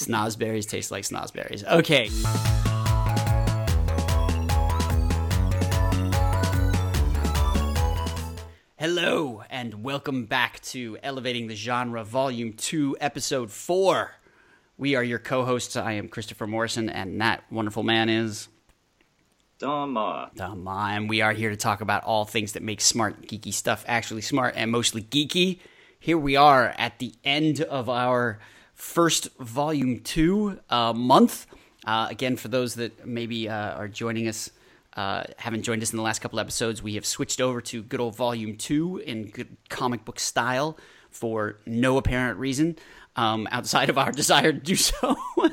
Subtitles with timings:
[0.00, 1.62] Snozberries taste like snozberries.
[1.62, 2.08] Okay.
[8.78, 14.12] Hello, and welcome back to Elevating the Genre, Volume 2, Episode 4.
[14.78, 15.76] We are your co hosts.
[15.76, 18.48] I am Christopher Morrison, and that wonderful man is.
[19.58, 20.30] Dama.
[20.34, 23.84] Dama, and we are here to talk about all things that make smart, geeky stuff
[23.86, 25.58] actually smart and mostly geeky.
[25.98, 28.38] Here we are at the end of our
[28.80, 31.46] first Volume 2 uh, month.
[31.84, 34.50] Uh, again, for those that maybe uh, are joining us
[34.94, 38.00] uh, haven't joined us in the last couple episodes, we have switched over to good
[38.00, 40.76] old Volume 2 in good comic book style
[41.10, 42.76] for no apparent reason
[43.16, 45.16] um, outside of our desire to do so.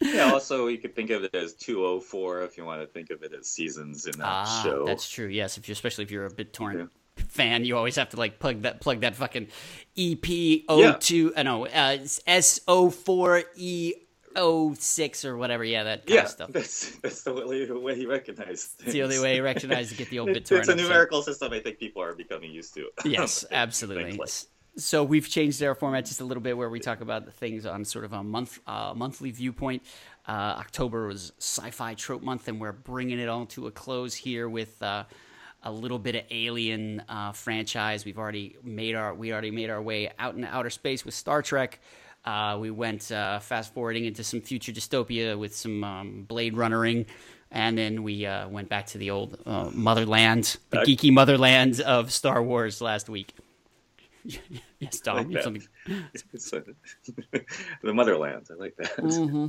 [0.00, 3.22] yeah, also, you could think of it as 204 if you want to think of
[3.22, 4.84] it as seasons in that ah, show.
[4.84, 6.78] That's true, yes, if you especially if you're a BitTorrent.
[6.78, 9.48] Yeah fan, you always have to like plug that plug that fucking
[9.98, 11.40] EP O two, yeah.
[11.40, 13.94] uh, no, uh, S O four E
[14.36, 15.64] oh six or whatever.
[15.64, 16.52] Yeah, that kind yeah, of stuff.
[16.52, 18.64] That's that's the only way you recognize.
[18.64, 18.86] Things.
[18.86, 20.58] It's the only way you recognize to get the old BitTorrent.
[20.60, 21.52] it's a numerical system.
[21.52, 22.90] I think people are becoming used to.
[23.04, 24.18] Yes, absolutely.
[24.76, 27.64] So we've changed our format just a little bit, where we talk about the things
[27.64, 29.82] on sort of a month uh, monthly viewpoint.
[30.26, 34.48] Uh, October was Sci-Fi Trope Month, and we're bringing it all to a close here
[34.48, 34.82] with.
[34.82, 35.04] Uh,
[35.64, 38.04] a little bit of Alien uh, franchise.
[38.04, 41.42] We've already made our we already made our way out in outer space with Star
[41.42, 41.80] Trek.
[42.24, 47.06] Uh, we went uh, fast forwarding into some future dystopia with some um, Blade Runnering,
[47.50, 50.86] and then we uh, went back to the old uh, motherland, the Back.
[50.86, 53.34] geeky motherland of Star Wars last week.
[54.78, 55.30] yes, Dom.
[55.30, 55.66] Like something...
[57.82, 58.46] the motherland.
[58.50, 58.96] I like that.
[58.96, 59.46] Mm-hmm.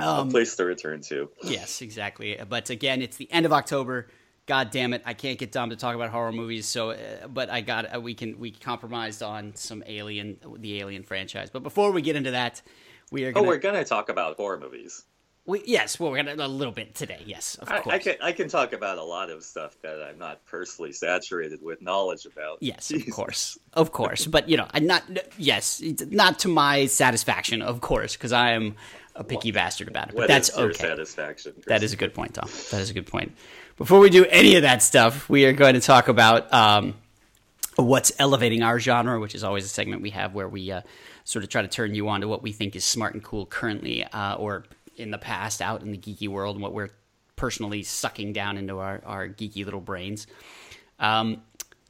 [0.00, 1.30] Um, a place to return to.
[1.42, 2.40] Yes, exactly.
[2.48, 4.08] But again, it's the end of October.
[4.46, 6.66] God damn it, I can't get Dom to talk about horror movies.
[6.66, 11.04] So, uh, but I got uh, we can we compromised on some Alien, the Alien
[11.04, 11.48] franchise.
[11.50, 12.60] But before we get into that,
[13.12, 13.28] we are.
[13.28, 15.04] Oh, gonna, oh, we're gonna talk about horror movies.
[15.44, 17.22] We, yes, well, we're gonna a little bit today.
[17.26, 17.94] Yes, of I, course.
[17.94, 21.60] I can I can talk about a lot of stuff that I'm not personally saturated
[21.62, 22.58] with knowledge about.
[22.60, 24.26] Yes, of course, of course.
[24.26, 25.02] But you know, I'm not.
[25.38, 28.76] Yes, not to my satisfaction, of course, because I am
[29.16, 30.16] a picky well, bastard about it.
[30.16, 30.74] But that's okay.
[30.74, 31.54] Satisfaction.
[31.66, 32.48] That is a good point, Tom.
[32.70, 33.32] That is a good point.
[33.76, 36.94] Before we do any of that stuff, we are going to talk about um,
[37.76, 40.82] what's elevating our genre, which is always a segment we have where we uh,
[41.24, 43.46] sort of try to turn you on to what we think is smart and cool
[43.46, 44.64] currently uh, or
[44.96, 46.90] in the past out in the geeky world and what we're
[47.34, 50.26] personally sucking down into our, our geeky little brains.
[50.98, 51.42] Um,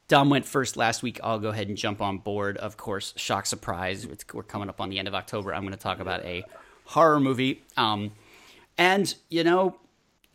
[0.07, 1.19] Dom went first last week.
[1.21, 2.55] I'll go ahead and jump on board.
[2.57, 4.07] Of course, shock surprise.
[4.33, 5.53] we're coming up on the end of October.
[5.53, 6.45] I'm going to talk about a
[6.85, 7.61] horror movie.
[7.75, 8.13] Um,
[8.77, 9.75] and you know,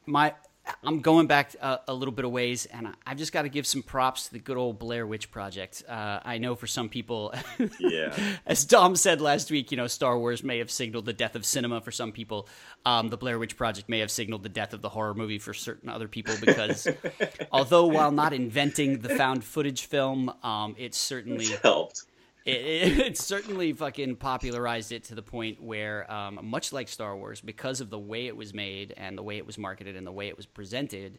[0.04, 0.34] my
[0.83, 3.49] I'm going back a, a, little bit of ways, and I, have just got to
[3.49, 5.83] give some props to the good old Blair Witch Project.
[5.89, 7.34] Uh, I know for some people,
[7.81, 11.34] yeah, as Dom said last week, you know, Star Wars may have signaled the death
[11.34, 12.49] of cinema for some people.
[12.87, 15.55] Um, the Blair Witch Project may have signaled the death of the horror movie for
[15.55, 16.89] certain other people because,
[17.53, 22.05] although while not inventing the found footage film, um, it certainly helped
[22.48, 27.41] it, it, certainly fucking popularized it to the point where, um, much like Star Wars,
[27.41, 30.12] because of the way it was made and the way it was marketed and the
[30.12, 31.19] way it was presented,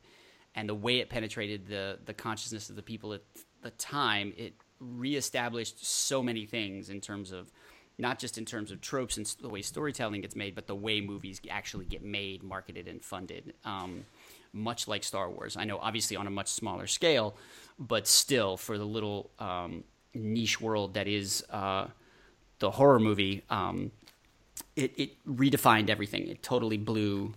[0.55, 3.21] and the way it penetrated the the consciousness of the people at
[3.61, 7.51] the time, it reestablished so many things in terms of
[7.99, 11.01] not just in terms of tropes and the way storytelling gets made, but the way
[11.01, 13.53] movies actually get made, marketed, and funded.
[13.65, 14.05] Um,
[14.53, 17.35] much like Star Wars, I know obviously on a much smaller scale,
[17.77, 19.83] but still for the little um,
[20.13, 21.87] niche world that is uh,
[22.59, 23.91] the horror movie, um,
[24.75, 26.27] it, it, redefined everything.
[26.27, 27.33] It totally blew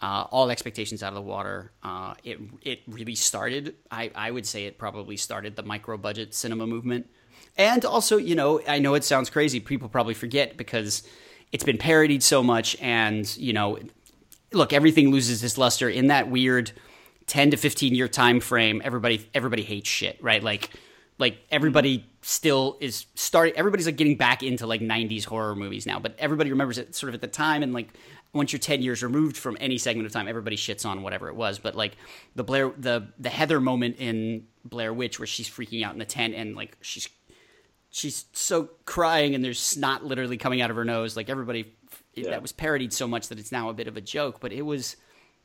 [0.00, 1.72] uh, all expectations out of the water.
[1.82, 3.74] Uh, it it really started.
[3.90, 7.08] I, I would say it probably started the micro budget cinema movement.
[7.56, 9.58] And also, you know, I know it sounds crazy.
[9.58, 11.02] People probably forget because
[11.50, 12.76] it's been parodied so much.
[12.80, 13.78] And you know,
[14.52, 16.70] look, everything loses its luster in that weird
[17.26, 18.80] ten to fifteen year time frame.
[18.84, 20.42] Everybody everybody hates shit, right?
[20.42, 20.70] Like
[21.18, 25.98] like everybody still is starting everybody's like getting back into like 90s horror movies now
[25.98, 27.88] but everybody remembers it sort of at the time and like
[28.32, 31.34] once you're 10 years removed from any segment of time everybody shits on whatever it
[31.34, 31.96] was but like
[32.34, 36.04] the blair the the heather moment in blair witch where she's freaking out in the
[36.04, 37.08] tent and like she's
[37.90, 41.74] she's so crying and there's snot literally coming out of her nose like everybody
[42.14, 42.30] yeah.
[42.30, 44.62] that was parodied so much that it's now a bit of a joke but it
[44.62, 44.96] was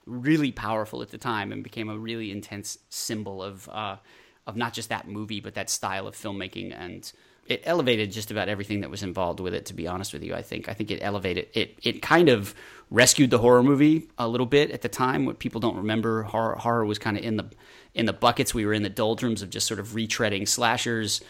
[0.05, 3.95] really powerful at the time and became a really intense symbol of uh,
[4.45, 6.73] of not just that movie, but that style of filmmaking.
[6.77, 7.11] And
[7.47, 9.65] it elevated just about everything that was involved with it.
[9.67, 11.77] To be honest with you, I think I think it elevated it.
[11.83, 12.55] It kind of
[12.89, 15.25] rescued the horror movie a little bit at the time.
[15.25, 17.49] What people don't remember, horror, horror was kind of in the
[17.93, 18.53] in the buckets.
[18.53, 21.21] We were in the doldrums of just sort of retreading slashers.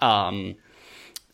[0.00, 0.56] Um,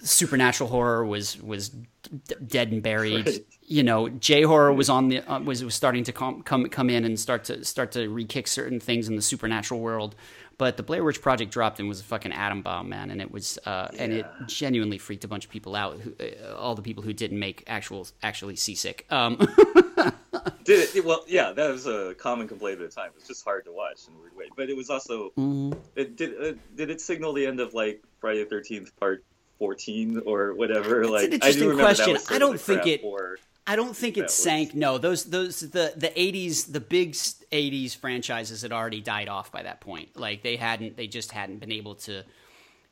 [0.01, 3.27] supernatural horror was was d- dead and buried.
[3.27, 3.47] Right.
[3.63, 6.91] You know, J horror was on the uh, was was starting to come come come
[6.91, 10.15] in and start to start to re-kick certain things in the supernatural world.
[10.61, 13.33] But the Blair Witch Project dropped and was a fucking atom bomb, man, and it
[13.33, 15.99] was uh, and it genuinely freaked a bunch of people out.
[15.99, 19.07] Who, uh, all the people who didn't make actual actually seasick.
[19.09, 19.37] Um,
[20.65, 21.03] Did it?
[21.03, 23.07] Well, yeah, that was a common complaint at the time.
[23.07, 24.51] It was just hard to watch in a weird way.
[24.55, 26.35] But it was also mm, it did.
[26.39, 29.25] Uh, did it signal the end of like Friday the Thirteenth Part
[29.59, 31.01] fourteen or whatever?
[31.01, 32.19] That's like an I interesting that question.
[32.29, 33.39] I don't think it- For,
[33.71, 34.75] I don't think it That was- sank.
[34.75, 37.17] No, those those the the eighties, the big
[37.53, 40.19] eighties franchises had already died off by that point.
[40.19, 42.25] Like they hadn't, they just hadn't been able to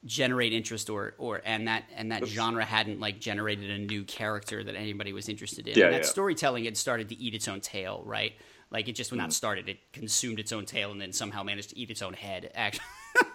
[0.05, 2.31] generate interest or or and that and that Oops.
[2.31, 5.77] genre hadn't like generated a new character that anybody was interested in.
[5.77, 6.09] Yeah, and that yeah.
[6.09, 8.35] storytelling had started to eat its own tail, right?
[8.71, 9.17] Like it just mm.
[9.17, 12.13] that started, it consumed its own tail and then somehow managed to eat its own
[12.13, 12.53] head.
[12.55, 12.85] Actually,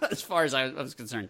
[0.10, 1.28] as far as I was concerned.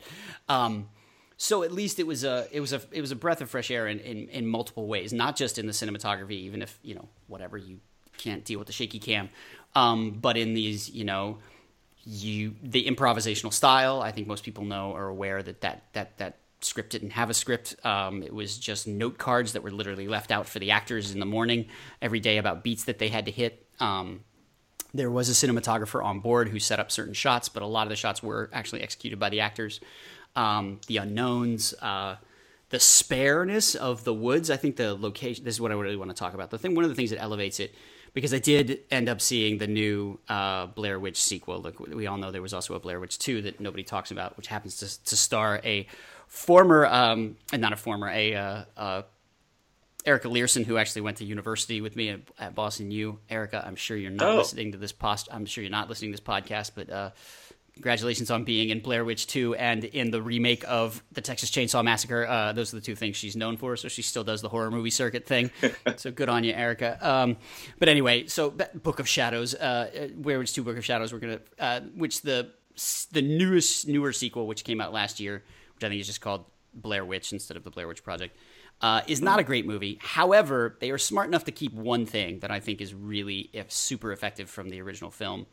[0.48, 0.90] Um,
[1.38, 3.72] so at least it was a it was a it was a breath of fresh
[3.72, 7.08] air in, in, in multiple ways, not just in the cinematography, even if you know
[7.28, 7.80] whatever you
[8.18, 9.30] can't deal with the shaky cam,
[9.76, 11.40] um, but in these you know
[12.06, 14.02] you the improvisational style.
[14.02, 17.34] I think most people know are aware that that that that script didn't have a
[17.34, 17.76] script.
[17.86, 21.20] Um, it was just note cards that were literally left out for the actors in
[21.20, 21.68] the morning
[22.02, 23.66] every day about beats that they had to hit.
[23.80, 24.22] Um,
[24.94, 27.90] there was a cinematographer on board who set up certain shots, but a lot of
[27.90, 29.80] the shots were actually executed by the actors.
[30.36, 32.16] Um, the unknowns, uh,
[32.70, 34.50] the spareness of the woods.
[34.50, 35.46] I think the location.
[35.46, 36.50] This is what I really want to talk about.
[36.50, 37.74] The thing, one of the things that elevates it,
[38.14, 41.62] because I did end up seeing the new uh, Blair Witch sequel.
[41.62, 44.36] Look, we all know there was also a Blair Witch two that nobody talks about,
[44.38, 45.86] which happens to, to star a
[46.28, 49.02] former, um, and not a former, a uh, uh,
[50.06, 53.20] Erica Leerhsen, who actually went to university with me at, at Boston U.
[53.30, 54.38] Erica, I'm sure you're not Oh.
[54.38, 55.30] listening to this post.
[55.32, 57.12] I'm sure you're not listening to this podcast, but uh,
[57.74, 61.84] congratulations on being in Blair Witch 2 and in the remake of the Texas Chainsaw
[61.84, 62.26] Massacre.
[62.28, 64.72] Uh, those are the two things she's known for, so she still does the horror
[64.72, 65.52] movie circuit thing.
[65.98, 66.98] so good on you, Erica.
[67.02, 67.38] Um,
[67.80, 71.40] but anyway, so Book of Shadows, uh, Blair Witch 2 Book of Shadows, we're gonna,
[71.60, 72.52] uh, which the
[73.12, 75.44] the newest newer sequel, which came out last year,
[75.76, 78.36] which I think is just called Blair Witch instead of the Blair Witch Project.
[78.82, 79.98] Uh, is not a great movie.
[80.02, 83.72] However, they are smart enough to keep one thing that I think is really if,
[83.72, 85.46] super effective from the original film,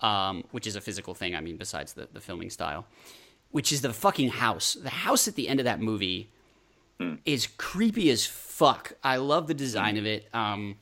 [0.00, 1.34] um, which is a physical thing.
[1.34, 2.86] I mean, besides the, the filming style,
[3.50, 4.74] which is the fucking house.
[4.74, 6.30] The house at the end of that movie
[7.24, 8.92] is creepy as fuck.
[9.02, 10.28] I love the design of it.
[10.34, 10.76] Um,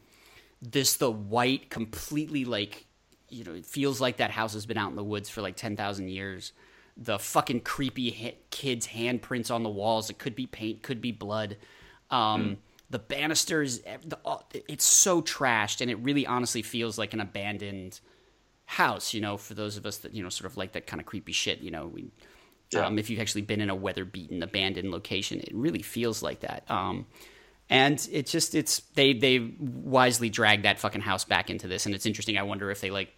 [0.60, 2.86] this the white, completely like
[3.28, 5.56] you know, it feels like that house has been out in the woods for like
[5.56, 6.52] ten thousand years.
[6.96, 10.10] The fucking creepy kids' handprints on the walls.
[10.10, 11.56] It could be paint, could be blood.
[12.10, 12.58] Um,
[12.90, 14.18] The banisters, the,
[14.68, 18.00] it's so trashed, and it really honestly feels like an abandoned
[18.72, 19.14] house.
[19.14, 21.06] You know, for those of us that you know, sort of like that kind of
[21.06, 21.60] creepy shit.
[21.60, 22.10] You know, we,
[22.72, 22.86] Yeah.
[22.86, 26.64] um, if you've actually been in a weather-beaten, abandoned location, it really feels like that.
[26.70, 27.06] Um,
[27.70, 31.94] and it's just it's they they wisely dragged that fucking house back into this, and
[31.94, 32.36] it's interesting.
[32.38, 33.14] I wonder if they like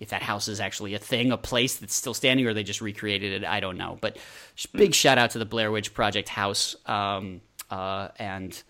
[0.00, 2.80] if that house is actually a thing, a place that's still standing, or they just
[2.80, 3.44] recreated it.
[3.46, 3.98] I don't know.
[4.00, 4.16] But
[4.54, 7.40] sh- big shout out to the Blair Witch Project house, um,
[7.70, 8.62] uh, and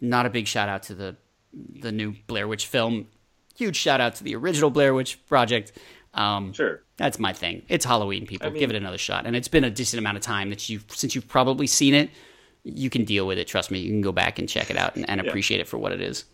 [0.00, 1.16] not a big shout out to the
[1.80, 3.06] the new Blair Witch film.
[3.56, 5.72] Huge shout out to the original Blair Witch Project.
[6.12, 6.82] Um, Sure.
[6.96, 7.62] that's my thing.
[7.68, 8.46] It's Halloween, people.
[8.46, 9.26] I mean- Give it another shot.
[9.26, 12.10] And it's been a decent amount of time that you've since you've probably seen it.
[12.62, 13.46] You can deal with it.
[13.46, 13.78] Trust me.
[13.80, 15.28] You can go back and check it out and, and Yeah.
[15.28, 16.24] appreciate it for what it is.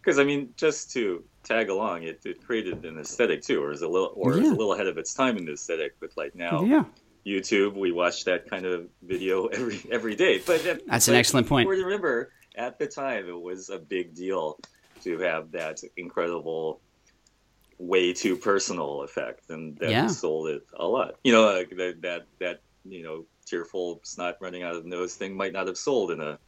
[0.00, 3.82] Because I mean, just to tag along, it, it created an aesthetic too, or is
[3.82, 5.94] a little, or is a little ahead of its time in the aesthetic.
[6.00, 6.84] But like now, Yeah.
[7.26, 10.40] YouTube, we watch that kind of video every every day.
[10.44, 11.68] But that- That's an excellent point.
[11.68, 14.58] Remember, at the time, it was a big deal
[15.02, 16.80] to have that incredible,
[17.78, 20.06] way too personal effect, and that Yeah.
[20.08, 21.16] sold it a lot.
[21.24, 25.14] You know, like that that that you know tearful snot running out of the nose
[25.14, 26.38] thing might not have sold in a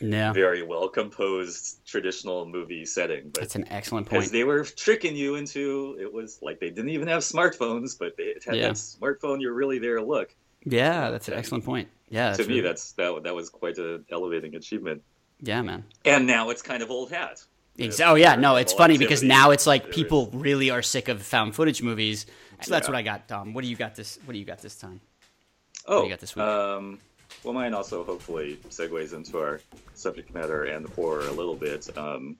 [0.00, 0.32] Yeah.
[0.32, 4.20] very well composed traditional movie setting, but That's an excellent point.
[4.20, 8.16] because they were tricking you into it was like they didn't even have smartphones, but
[8.16, 8.68] they had Yeah.
[8.68, 9.40] that smartphone.
[9.40, 10.00] You're really there.
[10.00, 11.88] Look, Yeah, that's an excellent point.
[12.10, 12.30] Yeah.
[12.32, 15.02] to that's me, really- that's that that was quite an elevating achievement.
[15.40, 15.84] yeah, man.
[16.04, 17.44] And now it's kind of old hat.
[17.78, 21.22] Ex- oh yeah, no, it's funny because now it's like people really are sick of
[21.22, 22.26] found footage movies.
[22.62, 22.92] So that's Yeah.
[22.92, 23.54] what I got, Dom.
[23.54, 24.18] What do you got this?
[24.24, 25.00] What do you got this time?
[25.86, 26.44] Oh, you got this week?
[26.44, 26.98] um,
[27.44, 29.60] well, mine also hopefully segues into our
[29.94, 31.96] subject matter and the horror a little bit.
[31.96, 32.36] Um,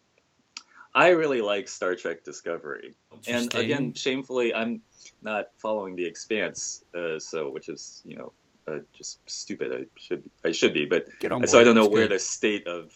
[0.94, 2.94] I really like Star Trek Discovery,
[3.28, 4.82] and again, shamefully, I'm
[5.22, 8.32] not following The Expanse, uh, so which is you know
[8.66, 9.72] uh, just stupid.
[9.72, 12.16] I should I should be, but Get on so I don't know It's where good.
[12.16, 12.92] the state of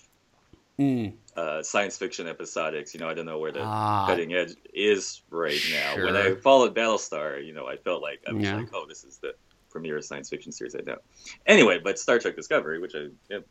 [0.80, 1.14] Mm.
[1.36, 2.92] uh, science fiction episodics.
[2.92, 4.06] You know, I don't know where the Ah.
[4.06, 5.96] cutting edge is right now.
[5.96, 8.56] When I followed Battlestar, you know, I felt like I was Yeah.
[8.56, 9.32] like, oh, this is the
[9.70, 10.98] premier science fiction series I know.
[11.46, 13.44] Anyway, but Star Trek Discovery, which I am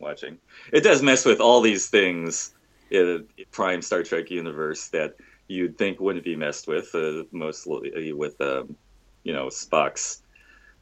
[0.00, 0.38] watching,
[0.72, 2.52] it does mess with all these things
[2.90, 5.14] in a prime Star Trek universe that
[5.46, 8.76] you'd think wouldn't be messed with, uh, mostly with um,
[9.22, 10.22] you know Spock's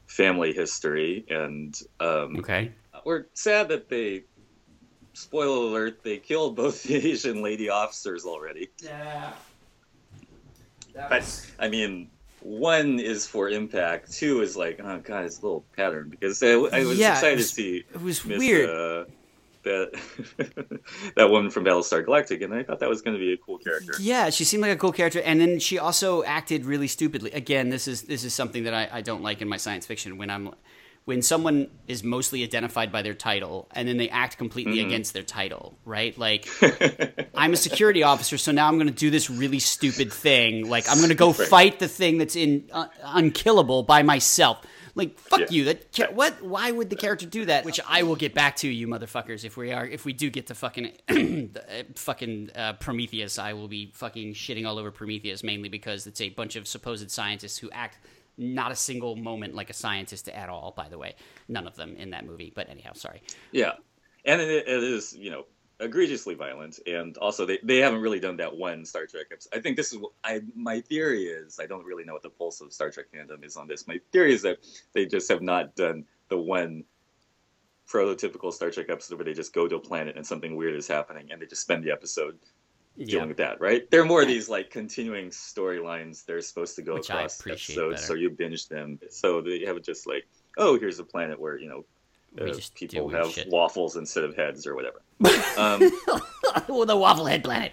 [0.07, 2.73] family history, and um, Okay.
[3.05, 4.25] we're sad that they.
[5.17, 8.69] Spoiler alert: They killed both the Asian lady officers already.
[8.83, 9.33] Yeah.
[10.95, 14.13] But I mean, one is for impact.
[14.13, 17.13] Two is like, oh god, it's a little pattern because I, I was Yeah, it
[17.15, 18.69] excited was- to see It was Miss, weird.
[18.71, 19.05] Uh,
[19.63, 20.01] that
[21.17, 23.59] that woman from Battlestar Galactica, and I thought that was going to be a cool
[23.59, 23.95] character.
[23.99, 27.33] Yeah, she seemed like a cool character, and then she also acted really stupidly.
[27.33, 30.19] Again, this is this is something that I, I don't like in my science fiction
[30.19, 30.51] when I'm
[31.07, 34.87] when someone is mostly identified by their title and then they act completely Mm-hmm.
[34.89, 36.17] against their title, right?
[36.19, 36.49] Like
[37.35, 40.69] I'm a security officer, so now I'm going to do this really stupid thing.
[40.69, 41.49] Like I'm going to go Right.
[41.49, 44.65] fight the thing that's in uh, unkillable by myself.
[44.97, 45.47] Like fuck Yeah.
[45.51, 45.65] you.
[45.67, 46.43] That ca- what?
[46.43, 47.65] Why would the character do that?
[47.67, 49.45] Which I will get back to you, motherfuckers.
[49.45, 50.91] If we are, if we do get to fucking,
[51.57, 56.21] uh, fucking uh, Prometheus, I will be fucking shitting all over Prometheus mainly because it's
[56.23, 57.99] a bunch of supposed scientists who act
[58.39, 60.73] not a single moment like a scientist at all.
[60.77, 61.15] By the way,
[61.49, 62.53] none of them in that movie.
[62.55, 63.23] But anyhow, sorry.
[63.53, 63.73] Yeah,
[64.25, 65.47] and it, it is you know
[65.81, 69.57] egregiously violent, and also they, they haven't really done that one Star Trek episode.
[69.57, 71.59] I think this is what I my theory is.
[71.61, 73.87] I don't really know what the pulse of Star Trek fandom is on this.
[73.87, 74.59] My theory is that
[74.93, 76.85] they just have not done the one
[77.89, 80.89] prototypical Star Trek episode where they just go to a planet and something weird is
[80.89, 82.39] happening, and they just spend the episode
[82.97, 83.07] Yeah.
[83.07, 83.89] dealing with that, right?
[83.91, 88.07] They're more of these like continuing storylines they're supposed to go Which across episodes, better.
[88.07, 88.99] so you binge them.
[89.11, 90.27] So they have just like,
[90.57, 91.85] oh, here's a planet where you know
[92.41, 93.49] uh, people have shit.
[93.49, 95.01] waffles instead of heads or whatever.
[95.59, 95.81] um,
[96.69, 97.73] well, the Wafflehead planet.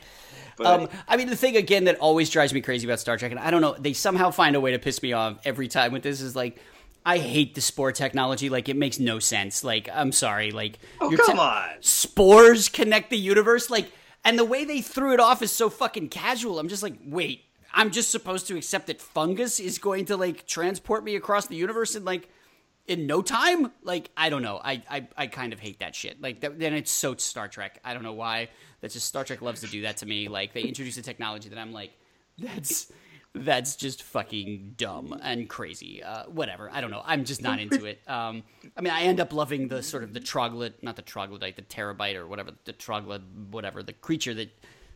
[0.57, 3.31] but Um, I mean, the thing again that always drives me crazy about Star Trek,
[3.31, 5.91] and I don't know, they somehow find a way to piss me off every time
[5.91, 6.21] with this.
[6.21, 6.57] Is like,
[7.05, 8.49] I hate the spore technology.
[8.49, 9.63] Like, it makes no sense.
[9.63, 10.51] Like, I'm sorry.
[10.51, 13.69] Like, oh come te- on, spores connect the universe.
[13.69, 13.91] Like,
[14.23, 16.59] and the way they threw it off is so fucking casual.
[16.59, 20.45] I'm just like, wait, I'm just supposed to accept that fungus is going to like
[20.45, 22.29] transport me across the universe in like
[22.87, 23.71] in no time?
[23.83, 24.59] Like i don't know.
[24.63, 26.21] I i, I kind of hate that shit.
[26.21, 27.79] Like that, then it's so star trek.
[27.83, 28.49] I don't know why
[28.81, 30.27] that's just star trek loves to do that to me.
[30.27, 31.91] Like they introduce a technology that i'm like
[32.37, 32.91] that's
[33.33, 36.03] that's just fucking dumb and crazy.
[36.03, 36.69] Uh, whatever.
[36.71, 37.01] I don't know.
[37.05, 37.99] I'm just not into it.
[38.07, 38.43] Um,
[38.77, 41.61] i mean i end up loving the sort of the troglodyte not the troglodyte the
[41.61, 44.49] terabyte or whatever the troglodyte whatever the creature that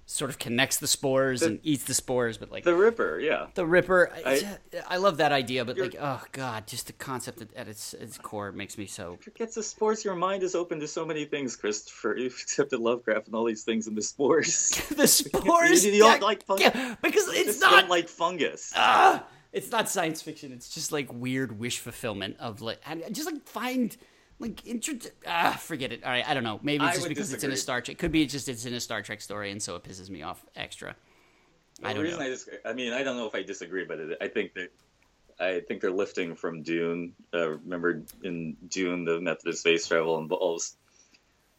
[0.10, 3.48] sort of connects the spores and eats the spores but like the Ripper, yeah.
[3.56, 4.10] the Ripper.
[4.26, 4.58] I,
[4.90, 8.52] I- love that idea, but like, oh god, just the concept at, its its core
[8.54, 9.18] makes me so.
[9.22, 10.06] Forget the spores.
[10.06, 12.16] Your mind is open to so many things, Christopher.
[12.18, 14.70] You've accepted Lovecraft and all these things in the spores.
[14.96, 15.86] the spores.
[15.86, 18.72] You don't yeah, like fun- yeah, because it's not like fungus.
[18.76, 20.54] ah, it's not science fiction.
[20.54, 23.96] It's just like weird wish fulfillment of like, and just like find
[24.40, 24.96] like intro.
[25.26, 26.04] Ah, forget it.
[26.04, 26.60] All right, I don't know.
[26.62, 27.58] Maybe it's I just because it's in a.
[27.58, 27.98] Star Trek.
[27.98, 30.46] Could be just it's in a Star Trek story, and so it pisses me off
[30.56, 30.96] extra.
[31.84, 32.20] I don't know.
[32.20, 34.72] I, dis- I mean, I don't know if I disagree, but it, I think that
[35.40, 37.14] I think they're lifting from Dune.
[37.34, 40.76] Uh, remember in Dune, the method of space travel involves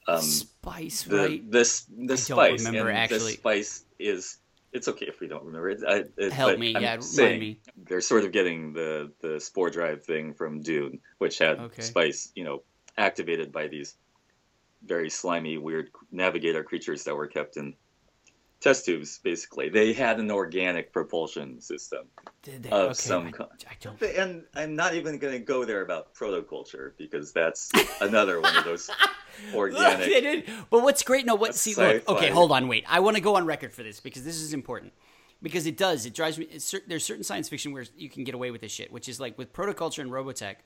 [0.09, 1.51] um, Spice, the right?
[1.51, 3.33] this the don't spice, remember, and actually.
[3.33, 4.39] the spice is.
[4.73, 5.81] It's okay if we don't remember it.
[5.87, 7.61] I, it Help me, I'm yeah, remind me.
[7.77, 11.83] They're sort of getting the the spore drive thing from Dune, which had Okay.
[11.83, 12.63] spice, you know,
[12.97, 13.97] activated by these
[14.85, 17.75] very slimy, weird navigator creatures that were kept in
[18.61, 19.19] test tubes.
[19.23, 22.07] Basically, they had an organic propulsion system.
[22.43, 22.71] Did they?
[22.71, 23.51] of okay, some kind.
[24.17, 28.65] And I'm not even going to go there about protoculture because that's another one of
[28.65, 28.91] those
[29.47, 30.09] Look, organic.
[30.09, 30.45] they.
[30.71, 31.27] But what's great?
[31.27, 31.49] No, what?
[31.49, 32.09] That's See, look.
[32.09, 32.69] Okay, hold on.
[32.69, 32.85] Wait.
[32.89, 34.93] I want to go on record for this because this is important.
[35.41, 36.05] Because it does.
[36.05, 36.59] It drives me.
[36.59, 39.21] Cer- there's certain science fiction where you can get away with this shit, which is
[39.21, 40.57] like with protoculture and Robotech.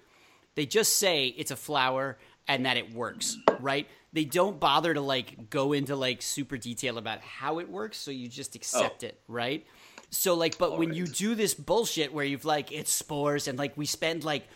[0.55, 2.19] They just say it's a flower
[2.49, 3.87] and that it works, right?
[4.13, 8.11] They don't bother to like go into like super detail about how it works, so
[8.11, 9.07] you just accept Oh.
[9.09, 9.67] it, right?
[10.11, 13.77] So like, but when you do this bullshit where you've like it's spores and like
[13.77, 14.47] we spend like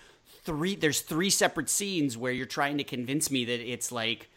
[0.44, 4.28] three there's three separate scenes where you're trying to convince me that it's like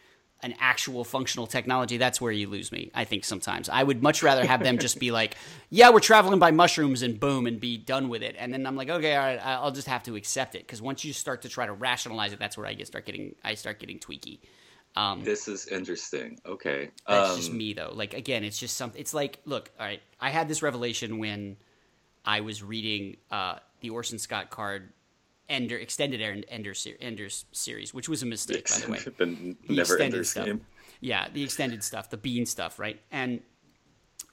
[0.42, 4.22] an actual functional technology that's where you lose me i think sometimes i would much
[4.22, 5.36] rather have them just be like
[5.70, 8.76] yeah we're traveling by mushrooms and boom and be done with it and then i'm
[8.76, 11.48] like okay all right i'll just have to accept it because once you start to
[11.48, 14.38] try to rationalize it that's where i get start getting i start getting tweaky
[14.96, 16.40] um, This is interesting.
[16.44, 16.90] Okay.
[17.06, 17.92] that's um, just me though.
[17.94, 19.00] Like again, it's just something.
[19.00, 20.02] It's like, look, all right.
[20.20, 21.56] I had this revelation when
[22.24, 24.92] I was reading uh, the Orson Scott Card
[25.50, 28.98] Ender extended Ender, Ender Ender's series, which was a mistake, by the way.
[29.04, 30.44] the The never extended stuff.
[30.44, 30.60] scheme.
[31.00, 33.00] Yeah, the extended stuff, the bean stuff, right?
[33.10, 33.40] And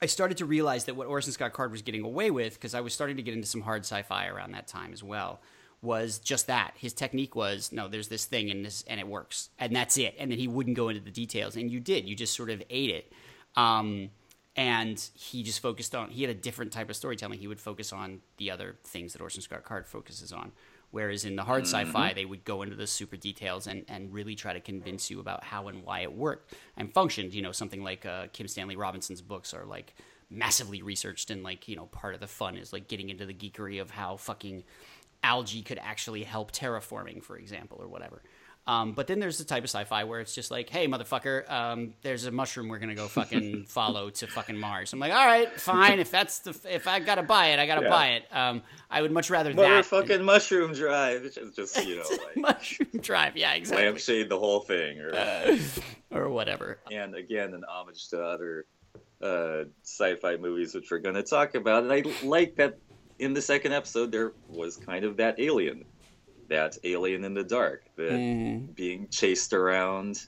[0.02, 2.82] I started to realize that what Orson Scott Card was getting away with, because I
[2.82, 5.42] was starting to get into some hard sci-fi around that time as well,
[5.82, 6.74] was just that.
[6.78, 10.16] His technique was no, there's this thing and this and it works, and that's it.
[10.20, 12.08] And then he wouldn't go into the details, and you did.
[12.08, 13.12] You just sort of ate it.
[13.56, 14.12] Um,
[14.56, 16.10] and he just focused on.
[16.10, 17.40] He had a different type of storytelling.
[17.40, 20.52] He would focus on the other things that Orson Scott Card focuses on.
[20.91, 21.89] Whereas in the hard Mm-hmm.
[21.89, 25.20] sci-fi, they would go into the super details and, and really try to convince you
[25.20, 27.34] about how and why it worked and functioned.
[27.34, 29.96] You know, something like uh, Kim Stanley Robinson's books are like
[30.29, 33.34] massively researched and like you know part of the fun is like getting into the
[33.34, 34.63] geekery of how fucking
[35.24, 38.22] algae could actually help terraforming, for example, or whatever.
[38.68, 41.94] Um, but then there's the type of sci-fi where it's just like, hey, motherfucker, um,
[42.02, 44.92] there's a mushroom we're gonna go fucking follow to fucking Mars.
[44.92, 46.00] I'm like, all right, fine.
[46.00, 47.90] If that's the if I gotta buy it, I gotta Yeah.
[47.90, 48.24] buy it.
[48.32, 49.72] Um, I would much rather that than
[50.08, 53.38] Motherfucking mushroom drive, which is just you know like mushroom drive.
[53.38, 53.86] Yeah, exactly.
[53.86, 55.12] lampshade the whole thing, or
[56.12, 56.80] or whatever.
[56.92, 58.66] and again an homage to other
[59.22, 61.84] uh, sci-fi movies which we're going to talk about.
[61.84, 62.78] And I like that
[63.18, 65.86] in the second episode there was kind of that alien,
[66.50, 68.75] that alien in the dark, that Mm.
[68.75, 70.27] being chased around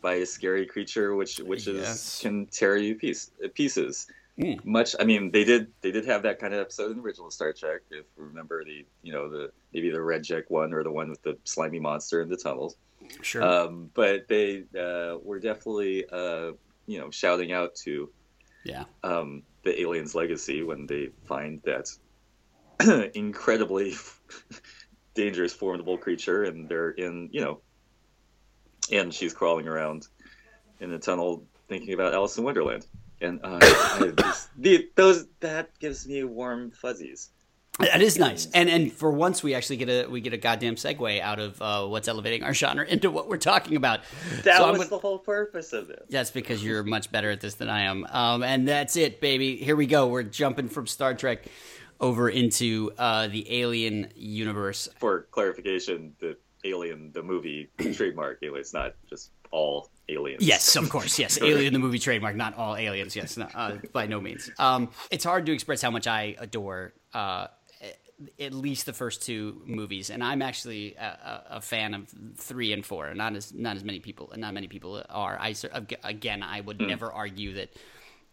[0.00, 2.20] by a scary creature, which which is Yes.
[2.22, 4.06] can tear you piece, pieces.
[4.38, 4.64] Mm.
[4.64, 7.30] Much, I mean, they did they did have that kind of episode in the original
[7.30, 7.80] Star Trek.
[7.90, 11.10] If you remember the you know the maybe the Red Jack one or the one
[11.10, 12.76] with the slimy monster in the tunnels.
[13.22, 13.42] Sure.
[13.42, 16.52] Um, but they uh, were definitely, uh,
[16.86, 18.10] you know, shouting out to
[18.64, 18.84] yeah.
[19.04, 21.88] um, the alien's legacy when they find that
[23.14, 23.94] incredibly
[25.18, 27.60] dangerous, formidable creature, and they're in, you know,
[28.92, 30.06] and she's crawling around
[30.80, 32.86] in the tunnel thinking about Alice in Wonderland,
[33.20, 37.30] and uh, I just, the, those that gives me warm fuzzies.
[37.80, 40.74] That is nice, and and for once we actually get a we get a goddamn
[40.74, 44.00] segue out of uh, what's elevating our genre into what we're talking about.
[44.42, 46.02] That So was gonna- the whole purpose of this.
[46.10, 48.04] That's because you're much better at this than I am.
[48.10, 49.56] Um, and that's it, baby.
[49.56, 50.08] Here we go.
[50.08, 51.44] We're jumping from Star Trek
[52.00, 54.88] over into uh, the Alien universe.
[54.98, 60.42] for clarification, the Alien, the movie trademark Alien, it's not just all aliens.
[60.42, 61.18] Yes, of course.
[61.18, 63.14] Yes, Alien the movie trademark, not all aliens.
[63.14, 64.50] Yes, no, uh, by no means.
[64.58, 66.94] Um, it's hard to express how much I adore.
[67.12, 67.48] Uh,
[68.40, 72.84] at least the first two movies, and I'm actually a, a, fan of three and
[72.84, 73.14] four.
[73.14, 75.38] Not as not as many people, not many people are.
[75.40, 75.54] I
[76.02, 77.70] again, I would never argue that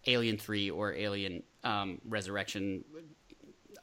[0.08, 2.84] Alien Three or Alien um, Resurrection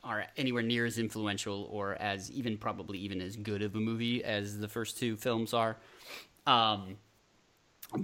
[0.05, 4.25] are anywhere near as influential or as even probably even as good of a movie
[4.25, 5.77] as the first two films are.
[6.47, 6.97] Um,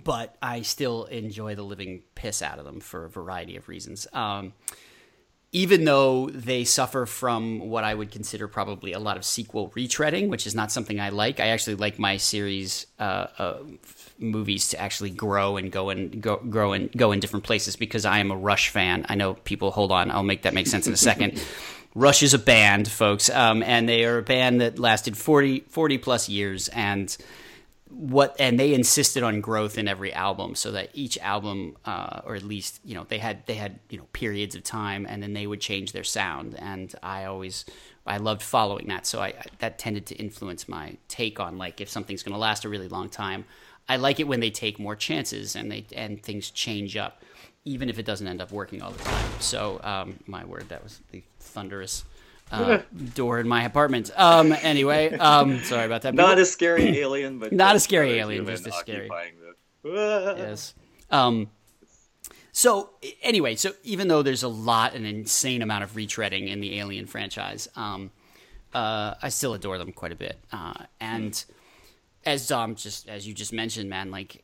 [0.04, 4.06] but I still enjoy the living piss out of them for a variety of reasons.
[4.12, 4.52] Um,
[5.50, 10.28] even though they suffer from what I would consider probably a lot of sequel retreading,
[10.28, 11.40] which is not something I like.
[11.40, 13.58] I actually like my series uh, uh,
[14.18, 18.04] movies to actually grow and go and go grow and go in different places because
[18.04, 19.06] I am a Rush fan.
[19.08, 19.70] I know people.
[19.70, 21.42] Hold on, I'll make that make sense in a second.
[21.98, 25.98] Rush is a band, folks, um, and they are a band that lasted 40, 40
[25.98, 27.16] plus years and
[27.90, 32.36] what and they insisted on growth in every album so that each album uh, or
[32.36, 35.32] at least you know they had they had you know periods of time and then
[35.32, 36.54] they would change their sound.
[36.58, 37.64] And i always
[38.06, 39.04] i loved following that.
[39.06, 42.38] So i I- that tended to influence my take on like if something's going to
[42.38, 43.44] last a really long time
[43.88, 47.22] i like it when they take more chances and they and things change up
[47.68, 50.82] even if it doesn't end up working all the time so um, my word that
[50.82, 52.04] was the thunderous
[52.50, 52.78] uh,
[53.14, 57.52] door in my apartment um, anyway um, sorry about that Not a scary alien, but
[57.64, 60.74] Not a scary alien, human just a scary- occupying the- yes.
[61.10, 61.50] Um,
[62.52, 62.90] so
[63.22, 67.06] anyway, so even though there's a lot, an insane amount of retreading in the Alien
[67.06, 68.10] franchise, um,
[68.74, 70.36] uh, I still adore them quite a bit.
[70.52, 71.44] Uh, and
[72.26, 74.42] as Dom just as you just mentioned, man, like